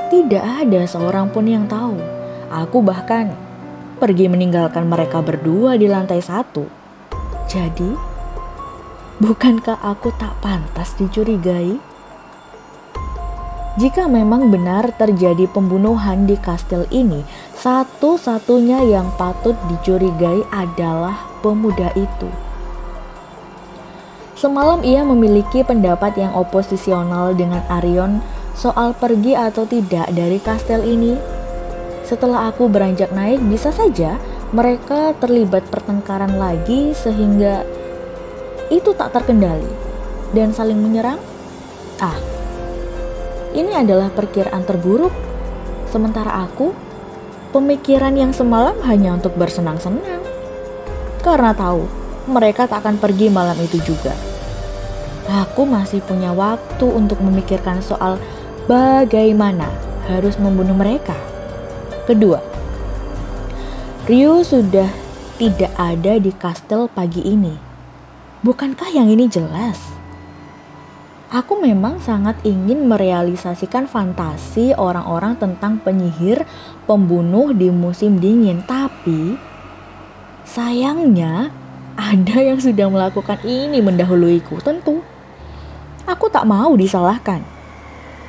Tidak 0.07 0.39
ada 0.63 0.87
seorang 0.87 1.27
pun 1.27 1.43
yang 1.43 1.67
tahu. 1.67 1.99
Aku 2.47 2.79
bahkan 2.79 3.35
pergi 3.99 4.31
meninggalkan 4.31 4.87
mereka 4.87 5.19
berdua 5.19 5.75
di 5.75 5.91
lantai 5.91 6.23
satu. 6.23 6.63
Jadi, 7.51 8.06
bukankah 9.17 9.81
aku 9.81 10.13
tak 10.17 10.37
pantas 10.45 10.93
dicurigai? 10.97 11.81
Jika 13.77 14.09
memang 14.09 14.49
benar 14.49 14.89
terjadi 14.97 15.45
pembunuhan 15.53 16.25
di 16.25 16.33
kastil 16.33 16.89
ini, 16.89 17.21
satu-satunya 17.53 18.81
yang 18.89 19.13
patut 19.21 19.53
dicurigai 19.69 20.41
adalah 20.49 21.21
pemuda 21.45 21.93
itu. 21.93 22.29
Semalam 24.33 24.81
ia 24.81 25.05
memiliki 25.05 25.61
pendapat 25.61 26.17
yang 26.17 26.33
oposisional 26.33 27.37
dengan 27.37 27.61
Arion 27.69 28.21
soal 28.57 28.97
pergi 28.97 29.37
atau 29.37 29.65
tidak 29.69 30.09
dari 30.13 30.41
kastel 30.41 30.81
ini. 30.81 31.17
Setelah 32.01 32.49
aku 32.49 32.65
beranjak 32.69 33.13
naik, 33.13 33.41
bisa 33.45 33.69
saja 33.69 34.17
mereka 34.53 35.13
terlibat 35.21 35.69
pertengkaran 35.69 36.37
lagi 36.37 36.97
sehingga 36.97 37.76
itu 38.67 38.91
tak 38.95 39.15
terkendali 39.15 39.69
dan 40.35 40.51
saling 40.51 40.79
menyerang. 40.79 41.19
Ah, 41.97 42.17
ini 43.55 43.73
adalah 43.73 44.11
perkiraan 44.11 44.67
terburuk. 44.67 45.13
Sementara 45.87 46.45
aku, 46.45 46.75
pemikiran 47.55 48.13
yang 48.13 48.35
semalam 48.35 48.75
hanya 48.83 49.15
untuk 49.15 49.33
bersenang-senang. 49.39 50.21
Karena 51.23 51.55
tahu 51.55 51.87
mereka 52.27 52.67
tak 52.67 52.83
akan 52.83 52.99
pergi 52.99 53.31
malam 53.31 53.55
itu 53.63 53.79
juga. 53.81 54.11
Aku 55.27 55.67
masih 55.67 55.99
punya 56.03 56.31
waktu 56.31 56.87
untuk 56.87 57.19
memikirkan 57.19 57.83
soal 57.83 58.15
bagaimana 58.67 59.67
harus 60.07 60.39
membunuh 60.39 60.75
mereka. 60.75 61.15
Kedua, 62.07 62.39
Ryu 64.07 64.39
sudah 64.39 64.87
tidak 65.35 65.71
ada 65.75 66.15
di 66.15 66.31
kastel 66.31 66.87
pagi 66.87 67.27
ini. 67.27 67.66
Bukankah 68.45 68.93
yang 68.93 69.09
ini 69.09 69.25
jelas? 69.25 69.81
Aku 71.33 71.57
memang 71.57 71.97
sangat 71.97 72.37
ingin 72.45 72.85
merealisasikan 72.85 73.89
fantasi 73.89 74.77
orang-orang 74.77 75.33
tentang 75.41 75.81
penyihir 75.81 76.45
pembunuh 76.85 77.49
di 77.51 77.73
musim 77.73 78.21
dingin, 78.21 78.61
tapi 78.61 79.41
sayangnya 80.45 81.49
ada 81.97 82.37
yang 82.37 82.61
sudah 82.61 82.87
melakukan 82.93 83.41
ini 83.41 83.81
mendahuluiku, 83.81 84.61
tentu. 84.61 85.01
Aku 86.05 86.29
tak 86.29 86.45
mau 86.45 86.77
disalahkan. 86.77 87.41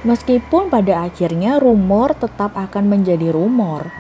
Meskipun 0.09 0.73
pada 0.73 1.05
akhirnya 1.05 1.61
rumor 1.61 2.17
tetap 2.17 2.57
akan 2.57 2.89
menjadi 2.89 3.29
rumor. 3.29 3.93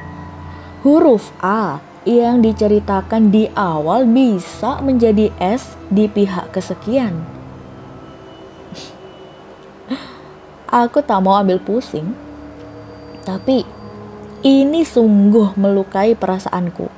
Huruf 0.83 1.37
A 1.44 1.85
yang 2.09 2.40
diceritakan 2.40 3.29
di 3.29 3.53
awal 3.53 4.09
bisa 4.09 4.81
menjadi 4.81 5.29
S 5.37 5.77
di 5.92 6.09
pihak 6.09 6.49
kesekian. 6.57 7.21
Aku 10.88 11.05
tak 11.05 11.21
mau 11.21 11.37
ambil 11.37 11.61
pusing, 11.61 12.16
tapi 13.29 13.68
ini 14.40 14.88
sungguh 14.88 15.53
melukai 15.61 16.16
perasaanku. 16.16 16.88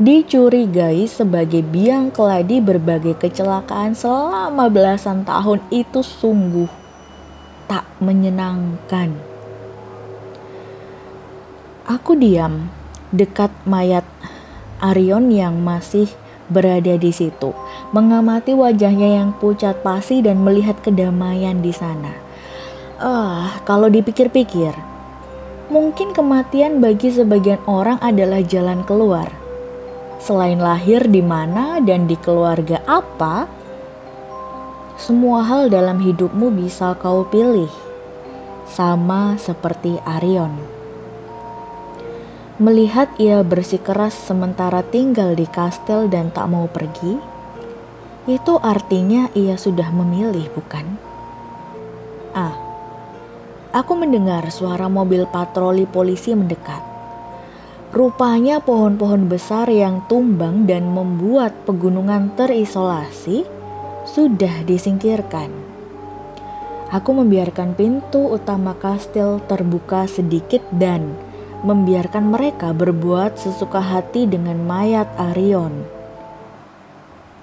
Dicurigai 0.00 1.04
sebagai 1.12 1.60
biang 1.60 2.08
keladi 2.08 2.64
berbagai 2.64 3.20
kecelakaan 3.20 3.92
selama 3.92 4.72
belasan 4.72 5.28
tahun 5.28 5.60
itu 5.68 6.00
sungguh 6.00 6.72
tak 7.68 7.84
menyenangkan. 8.00 9.12
Aku 11.84 12.16
diam 12.16 12.72
dekat 13.12 13.52
mayat 13.68 14.08
Arion 14.84 15.32
yang 15.32 15.64
masih 15.64 16.12
berada 16.52 17.00
di 17.00 17.08
situ, 17.08 17.56
mengamati 17.96 18.52
wajahnya 18.52 19.24
yang 19.24 19.32
pucat 19.40 19.80
pasi 19.80 20.20
dan 20.20 20.44
melihat 20.44 20.76
kedamaian 20.84 21.64
di 21.64 21.72
sana. 21.72 22.12
Ah, 23.00 23.08
uh, 23.08 23.44
kalau 23.64 23.88
dipikir-pikir, 23.88 24.76
Mungkin 25.64 26.12
kematian 26.12 26.84
bagi 26.84 27.08
sebagian 27.08 27.56
orang 27.64 27.96
adalah 28.04 28.44
jalan 28.44 28.84
keluar. 28.84 29.32
Selain 30.20 30.60
lahir 30.60 31.08
di 31.08 31.24
mana 31.24 31.80
dan 31.80 32.04
di 32.04 32.20
keluarga 32.20 32.84
apa, 32.84 33.48
semua 35.00 35.40
hal 35.40 35.72
dalam 35.72 36.04
hidupmu 36.04 36.52
bisa 36.52 36.92
kau 37.00 37.24
pilih, 37.32 37.72
sama 38.68 39.40
seperti 39.40 39.96
Arion. 40.04 40.73
Melihat 42.54 43.10
ia 43.18 43.42
bersikeras 43.42 44.14
sementara 44.14 44.86
tinggal 44.86 45.34
di 45.34 45.42
kastel 45.42 46.06
dan 46.06 46.30
tak 46.30 46.46
mau 46.46 46.70
pergi, 46.70 47.18
itu 48.30 48.54
artinya 48.62 49.26
ia 49.34 49.58
sudah 49.58 49.90
memilih, 49.90 50.46
bukan? 50.54 50.86
Ah, 52.30 52.54
aku 53.74 53.98
mendengar 53.98 54.46
suara 54.54 54.86
mobil 54.86 55.26
patroli 55.26 55.82
polisi 55.82 56.30
mendekat. 56.38 56.78
Rupanya 57.90 58.62
pohon-pohon 58.62 59.26
besar 59.26 59.66
yang 59.66 60.06
tumbang 60.06 60.62
dan 60.70 60.94
membuat 60.94 61.66
pegunungan 61.66 62.38
terisolasi 62.38 63.42
sudah 64.06 64.62
disingkirkan. 64.62 65.50
Aku 66.94 67.18
membiarkan 67.18 67.74
pintu 67.74 68.30
utama 68.30 68.78
kastil 68.78 69.42
terbuka 69.50 70.06
sedikit 70.06 70.62
dan 70.70 71.23
membiarkan 71.64 72.28
mereka 72.28 72.76
berbuat 72.76 73.40
sesuka 73.40 73.80
hati 73.80 74.28
dengan 74.28 74.60
mayat 74.62 75.08
Arion. 75.16 75.88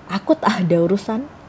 Aku 0.08 0.38
tak 0.38 0.64
ada 0.64 0.86
urusan 0.86 1.42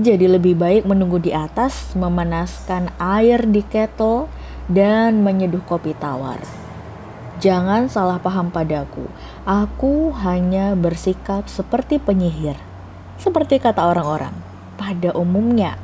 jadi 0.00 0.24
lebih 0.24 0.56
baik 0.56 0.88
menunggu 0.88 1.20
di 1.20 1.36
atas, 1.36 1.92
memanaskan 1.92 2.88
air 2.96 3.44
di 3.44 3.60
kettle, 3.60 4.24
dan 4.64 5.20
menyeduh 5.20 5.60
kopi 5.68 5.92
tawar. 5.92 6.40
Jangan 7.44 7.92
salah 7.92 8.16
paham 8.16 8.48
padaku, 8.48 9.04
aku 9.44 10.16
hanya 10.24 10.72
bersikap 10.72 11.44
seperti 11.44 12.00
penyihir. 12.00 12.56
Seperti 13.20 13.60
kata 13.60 13.84
orang-orang, 13.84 14.32
pada 14.80 15.12
umumnya. 15.12 15.76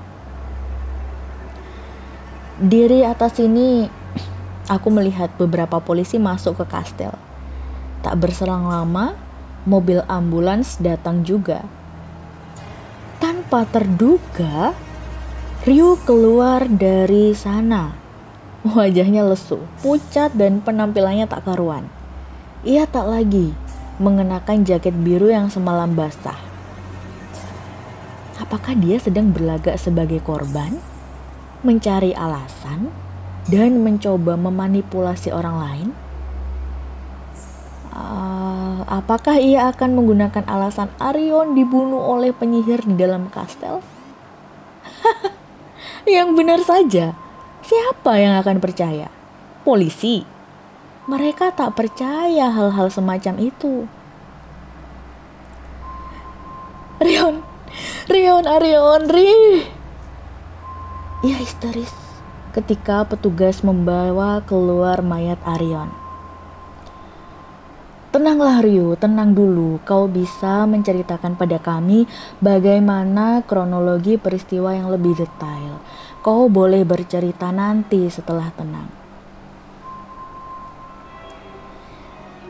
Diri 2.57 3.05
atas 3.05 3.37
ini 3.45 3.93
aku 4.69 4.93
melihat 4.93 5.33
beberapa 5.41 5.81
polisi 5.81 6.21
masuk 6.21 6.63
ke 6.63 6.65
kastel. 6.69 7.17
Tak 8.05 8.15
berselang 8.21 8.69
lama, 8.69 9.17
mobil 9.65 10.05
ambulans 10.07 10.79
datang 10.79 11.25
juga. 11.25 11.65
Tanpa 13.19 13.67
terduga, 13.67 14.77
Ryu 15.67 15.99
keluar 16.07 16.71
dari 16.71 17.35
sana. 17.35 17.91
Wajahnya 18.63 19.27
lesu, 19.27 19.59
pucat 19.83 20.31
dan 20.37 20.63
penampilannya 20.63 21.27
tak 21.27 21.43
karuan. 21.49 21.91
Ia 22.63 22.87
tak 22.87 23.11
lagi 23.11 23.51
mengenakan 23.99 24.63
jaket 24.63 24.95
biru 24.95 25.27
yang 25.35 25.51
semalam 25.51 25.91
basah. 25.99 26.39
Apakah 28.39 28.79
dia 28.79 29.03
sedang 29.03 29.35
berlagak 29.35 29.75
sebagai 29.83 30.23
korban? 30.23 30.79
Mencari 31.67 32.15
alasan? 32.15 32.95
Dan 33.49 33.81
mencoba 33.81 34.37
memanipulasi 34.37 35.33
orang 35.33 35.57
lain? 35.57 35.89
Uh, 37.97 38.85
apakah 38.87 39.41
ia 39.41 39.73
akan 39.73 39.99
menggunakan 39.99 40.45
alasan 40.47 40.93
Arion 41.01 41.57
dibunuh 41.57 41.99
oleh 41.99 42.31
penyihir 42.31 42.85
di 42.85 42.95
dalam 42.95 43.33
kastel? 43.33 43.81
yang 46.07 46.37
benar 46.37 46.63
saja, 46.63 47.17
siapa 47.65 48.21
yang 48.21 48.39
akan 48.39 48.61
percaya? 48.61 49.09
Polisi. 49.65 50.23
Mereka 51.09 51.57
tak 51.57 51.73
percaya 51.73 52.53
hal-hal 52.53 52.93
semacam 52.93 53.35
itu. 53.41 53.89
Rion, 57.01 57.41
Rion, 58.13 58.45
Arion, 58.45 59.03
Ri. 59.09 59.65
Ia 61.25 61.37
histeris 61.41 62.08
ketika 62.59 63.07
petugas 63.07 63.63
membawa 63.63 64.43
keluar 64.43 64.99
mayat 64.99 65.39
Arion. 65.47 65.95
Tenanglah 68.11 68.59
Ryu, 68.67 68.99
tenang 68.99 69.31
dulu. 69.31 69.79
Kau 69.87 70.11
bisa 70.11 70.67
menceritakan 70.67 71.39
pada 71.39 71.63
kami 71.63 72.11
bagaimana 72.43 73.47
kronologi 73.47 74.19
peristiwa 74.19 74.75
yang 74.75 74.91
lebih 74.91 75.15
detail. 75.15 75.79
Kau 76.19 76.51
boleh 76.51 76.83
bercerita 76.83 77.55
nanti 77.55 78.11
setelah 78.11 78.51
tenang. 78.59 78.91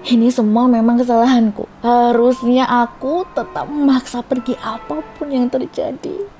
Ini 0.08 0.32
semua 0.32 0.64
memang 0.72 0.96
kesalahanku. 0.96 1.68
Harusnya 1.84 2.64
aku 2.64 3.28
tetap 3.36 3.68
memaksa 3.68 4.24
pergi 4.24 4.56
apa 4.64 5.04
pun 5.20 5.28
yang 5.28 5.52
terjadi 5.52 6.37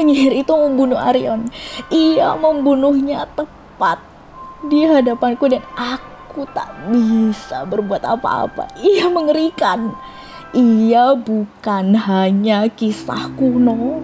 penyihir 0.00 0.32
itu 0.32 0.52
membunuh 0.56 0.96
Arion. 0.96 1.52
Ia 1.92 2.32
membunuhnya 2.40 3.28
tepat 3.36 4.00
di 4.64 4.88
hadapanku 4.88 5.44
dan 5.52 5.60
aku 5.76 6.48
tak 6.56 6.72
bisa 6.88 7.68
berbuat 7.68 8.00
apa-apa. 8.08 8.72
Ia 8.80 9.12
mengerikan. 9.12 9.92
Ia 10.56 11.12
bukan 11.12 12.00
hanya 12.00 12.72
kisah 12.72 13.28
kuno. 13.36 14.00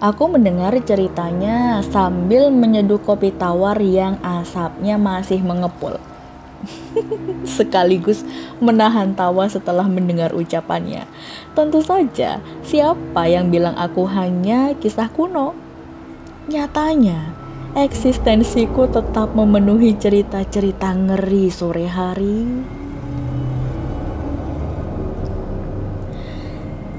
Aku 0.00 0.30
mendengar 0.30 0.72
ceritanya 0.86 1.84
sambil 1.84 2.48
menyeduh 2.54 3.02
kopi 3.02 3.34
tawar 3.34 3.76
yang 3.82 4.16
asapnya 4.24 4.94
masih 4.96 5.42
mengepul. 5.42 6.00
sekaligus 7.58 8.26
menahan 8.58 9.14
tawa 9.14 9.46
setelah 9.46 9.86
mendengar 9.86 10.34
ucapannya. 10.34 11.06
Tentu 11.54 11.82
saja, 11.82 12.42
siapa 12.66 13.22
yang 13.30 13.50
bilang 13.50 13.74
aku 13.78 14.06
hanya 14.10 14.74
kisah 14.78 15.10
kuno? 15.10 15.54
Nyatanya, 16.48 17.34
eksistensiku 17.76 18.88
tetap 18.88 19.36
memenuhi 19.36 19.94
cerita-cerita 19.94 20.96
ngeri 20.96 21.46
sore 21.52 21.86
hari. 21.86 22.38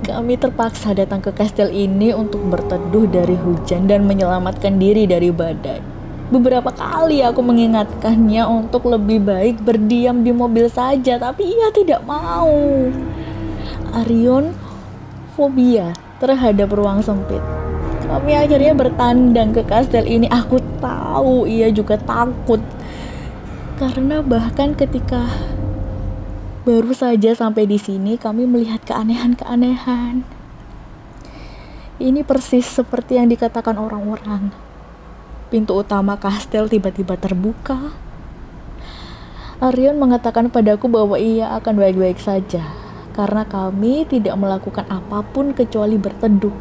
Kami 0.09 0.41
terpaksa 0.41 0.97
datang 0.97 1.21
ke 1.21 1.29
kastil 1.29 1.69
ini 1.69 2.17
untuk 2.17 2.41
berteduh 2.49 3.05
dari 3.05 3.37
hujan 3.37 3.85
dan 3.85 4.09
menyelamatkan 4.09 4.81
diri 4.81 5.05
dari 5.05 5.29
badai. 5.29 5.98
Beberapa 6.29 6.69
kali 6.69 7.25
aku 7.25 7.41
mengingatkannya 7.41 8.45
untuk 8.45 8.85
lebih 8.85 9.25
baik 9.25 9.65
berdiam 9.65 10.21
di 10.21 10.29
mobil 10.29 10.69
saja, 10.69 11.17
tapi 11.17 11.57
ia 11.57 11.73
tidak 11.73 12.05
mau. 12.05 12.53
Arion 13.97 14.53
fobia 15.33 15.89
terhadap 16.21 16.69
ruang 16.69 17.01
sempit. 17.01 17.41
Kami 18.05 18.37
akhirnya 18.37 18.77
bertandang 18.77 19.57
ke 19.57 19.65
kastel 19.65 20.05
ini. 20.05 20.29
Aku 20.29 20.61
tahu 20.77 21.49
ia 21.49 21.73
juga 21.73 21.97
takut. 21.97 22.61
Karena 23.81 24.21
bahkan 24.21 24.77
ketika 24.77 25.25
baru 26.61 26.93
saja 26.93 27.33
sampai 27.33 27.65
di 27.65 27.81
sini, 27.81 28.21
kami 28.21 28.45
melihat 28.45 28.85
keanehan-keanehan. 28.85 30.21
Ini 31.97 32.21
persis 32.21 32.69
seperti 32.69 33.17
yang 33.17 33.33
dikatakan 33.33 33.81
orang-orang 33.81 34.68
pintu 35.49 35.81
utama 35.81 36.15
kastel 36.15 36.69
tiba-tiba 36.69 37.17
terbuka. 37.17 37.93
Arion 39.59 39.99
mengatakan 39.99 40.47
padaku 40.47 40.88
bahwa 40.88 41.19
ia 41.19 41.51
akan 41.59 41.75
baik-baik 41.75 42.21
saja 42.21 42.63
karena 43.12 43.43
kami 43.43 44.07
tidak 44.07 44.39
melakukan 44.39 44.88
apa 44.88 45.19
pun 45.25 45.51
kecuali 45.51 45.99
berteduh. 45.99 46.55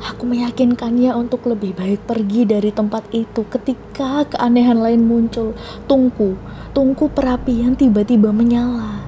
Aku 0.00 0.26
meyakinkannya 0.26 1.14
untuk 1.14 1.46
lebih 1.46 1.76
baik 1.78 2.08
pergi 2.08 2.42
dari 2.48 2.74
tempat 2.74 3.06
itu 3.14 3.46
ketika 3.46 4.26
keanehan 4.26 4.80
lain 4.82 5.06
muncul. 5.06 5.54
Tungku, 5.86 6.34
tungku 6.74 7.06
perapian 7.12 7.78
tiba-tiba 7.78 8.34
menyala. 8.34 9.04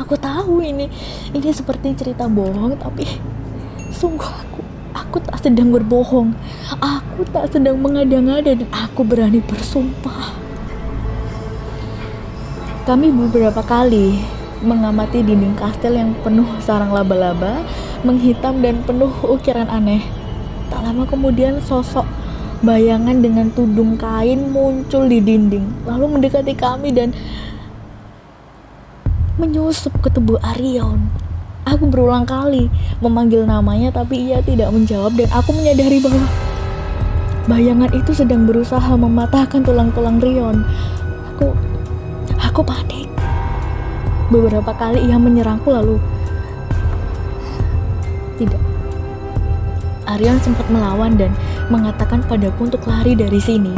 Aku 0.00 0.18
tahu 0.18 0.64
ini 0.64 0.90
ini 1.30 1.50
seperti 1.54 1.94
cerita 1.94 2.26
bohong 2.26 2.74
tapi 2.80 3.06
sungguh 3.94 4.30
aku 4.30 4.67
Aku 5.08 5.24
tak 5.24 5.40
sedang 5.40 5.72
berbohong. 5.72 6.36
Aku 6.84 7.24
tak 7.32 7.48
sedang 7.48 7.80
mengada-ngada 7.80 8.52
dan 8.52 8.68
aku 8.68 9.08
berani 9.08 9.40
bersumpah. 9.40 10.36
Kami 12.84 13.08
beberapa 13.08 13.64
kali 13.64 14.20
mengamati 14.60 15.24
dinding 15.24 15.56
kastel 15.56 15.96
yang 15.96 16.12
penuh 16.20 16.44
sarang 16.60 16.92
laba-laba, 16.92 17.64
menghitam 18.04 18.60
dan 18.60 18.84
penuh 18.84 19.08
ukiran 19.24 19.72
aneh. 19.72 20.04
Tak 20.68 20.84
lama 20.84 21.08
kemudian 21.08 21.64
sosok 21.64 22.04
bayangan 22.60 23.24
dengan 23.24 23.48
tudung 23.48 23.96
kain 23.96 24.52
muncul 24.52 25.08
di 25.08 25.24
dinding, 25.24 25.88
lalu 25.88 26.20
mendekati 26.20 26.52
kami 26.52 26.92
dan 26.92 27.16
menyusup 29.40 29.96
ke 30.04 30.12
tubuh 30.12 30.36
Arion. 30.44 31.27
Aku 31.68 31.84
berulang 31.84 32.24
kali 32.24 32.72
memanggil 33.04 33.44
namanya 33.44 33.92
tapi 33.92 34.32
ia 34.32 34.40
tidak 34.40 34.72
menjawab 34.72 35.12
dan 35.20 35.28
aku 35.28 35.52
menyadari 35.52 36.00
bahwa 36.00 36.24
bayangan 37.44 37.92
itu 37.92 38.16
sedang 38.16 38.48
berusaha 38.48 38.88
mematahkan 38.96 39.60
tulang-tulang 39.60 40.16
Rion. 40.16 40.64
Aku 41.36 41.52
aku 42.40 42.64
panik. 42.64 43.04
Beberapa 44.32 44.72
kali 44.72 45.12
ia 45.12 45.20
menyerangku 45.20 45.68
lalu 45.68 46.00
tidak. 48.40 48.62
Arion 50.08 50.40
sempat 50.40 50.64
melawan 50.72 51.20
dan 51.20 51.36
mengatakan 51.68 52.24
padaku 52.24 52.64
untuk 52.64 52.80
lari 52.88 53.12
dari 53.12 53.36
sini. 53.36 53.76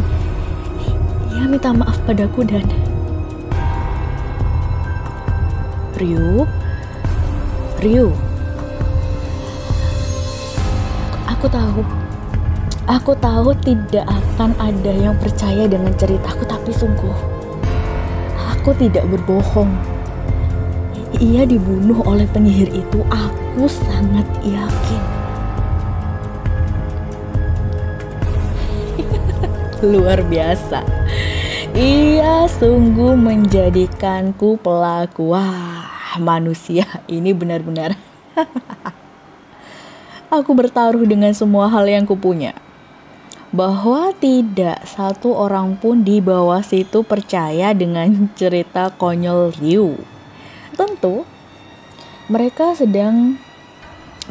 Ia 1.35 1.51
minta 1.51 1.75
maaf 1.75 1.99
padaku 2.07 2.47
dan 2.47 2.71
Ryu, 5.99 6.47
Ryu. 7.81 8.13
Aku 11.25 11.49
tahu. 11.49 11.83
Aku 12.85 13.13
tahu 13.17 13.57
tidak 13.65 14.05
akan 14.05 14.53
ada 14.61 14.93
yang 14.93 15.17
percaya 15.17 15.65
dengan 15.65 15.97
ceritaku, 15.97 16.45
tapi 16.45 16.77
sungguh 16.77 17.41
aku 18.61 18.77
tidak 18.77 19.09
berbohong. 19.09 19.73
Ia 21.17 21.49
dibunuh 21.49 22.05
oleh 22.05 22.29
penyihir 22.29 22.69
itu, 22.69 23.01
aku 23.09 23.65
sangat 23.65 24.29
yakin. 24.45 25.03
Luar 29.89 30.21
biasa. 30.29 30.85
Ia 31.73 32.45
sungguh 32.53 33.17
menjadikanku 33.17 34.61
pelaku. 34.61 35.33
Wah, 35.33 35.80
manusia 36.19 36.89
ini 37.07 37.31
benar-benar 37.31 37.95
aku 40.37 40.51
bertaruh 40.57 41.07
dengan 41.07 41.31
semua 41.37 41.71
hal 41.71 41.87
yang 41.87 42.09
kupunya 42.09 42.57
bahwa 43.51 44.15
tidak 44.15 44.87
satu 44.87 45.35
orang 45.35 45.75
pun 45.75 46.07
di 46.07 46.23
bawah 46.23 46.63
situ 46.63 47.03
percaya 47.03 47.75
dengan 47.75 48.31
cerita 48.39 48.95
konyol 48.95 49.51
Ryu. 49.59 49.99
Tentu, 50.79 51.27
mereka 52.31 52.79
sedang 52.79 53.43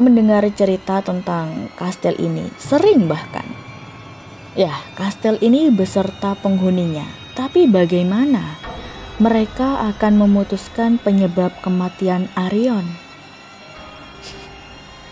mendengar 0.00 0.48
cerita 0.56 1.04
tentang 1.04 1.68
kastel 1.76 2.16
ini, 2.16 2.48
sering 2.56 3.04
bahkan. 3.04 3.44
Ya, 4.56 4.72
kastel 4.96 5.36
ini 5.44 5.68
beserta 5.68 6.32
penghuninya. 6.40 7.04
Tapi 7.36 7.68
bagaimana? 7.68 8.56
Mereka 9.20 9.84
akan 9.92 10.16
memutuskan 10.16 10.96
penyebab 10.96 11.52
kematian 11.60 12.32
Arion. 12.32 12.88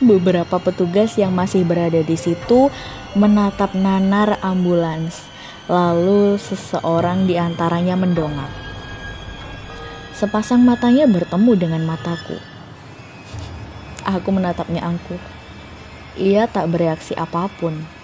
Beberapa 0.00 0.56
petugas 0.56 1.20
yang 1.20 1.36
masih 1.36 1.60
berada 1.68 2.00
di 2.00 2.16
situ 2.16 2.72
menatap 3.12 3.76
nanar 3.76 4.40
ambulans. 4.40 5.28
Lalu 5.68 6.40
seseorang 6.40 7.28
di 7.28 7.36
antaranya 7.36 8.00
mendongak. 8.00 8.48
Sepasang 10.16 10.64
matanya 10.64 11.04
bertemu 11.04 11.52
dengan 11.68 11.84
mataku. 11.84 12.40
Aku 14.08 14.32
menatapnya 14.32 14.88
angkuh. 14.88 15.20
Ia 16.16 16.48
tak 16.48 16.72
bereaksi 16.72 17.12
apa 17.12 17.52
pun 17.60 17.97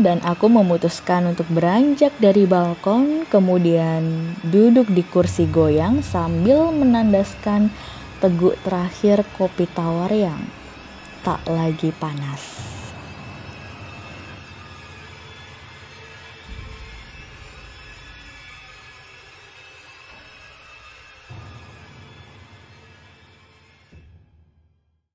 dan 0.00 0.24
aku 0.24 0.48
memutuskan 0.48 1.28
untuk 1.28 1.44
beranjak 1.52 2.16
dari 2.16 2.48
balkon, 2.48 3.28
kemudian 3.28 4.32
duduk 4.44 4.88
di 4.88 5.04
kursi 5.04 5.44
goyang 5.44 6.00
sambil 6.00 6.72
menandaskan 6.72 7.68
teguk 8.20 8.56
terakhir 8.64 9.24
kopi 9.36 9.68
tawar 9.68 10.12
yang 10.12 10.40
tak 11.20 11.40
lagi 11.48 11.92
panas. 11.96 12.69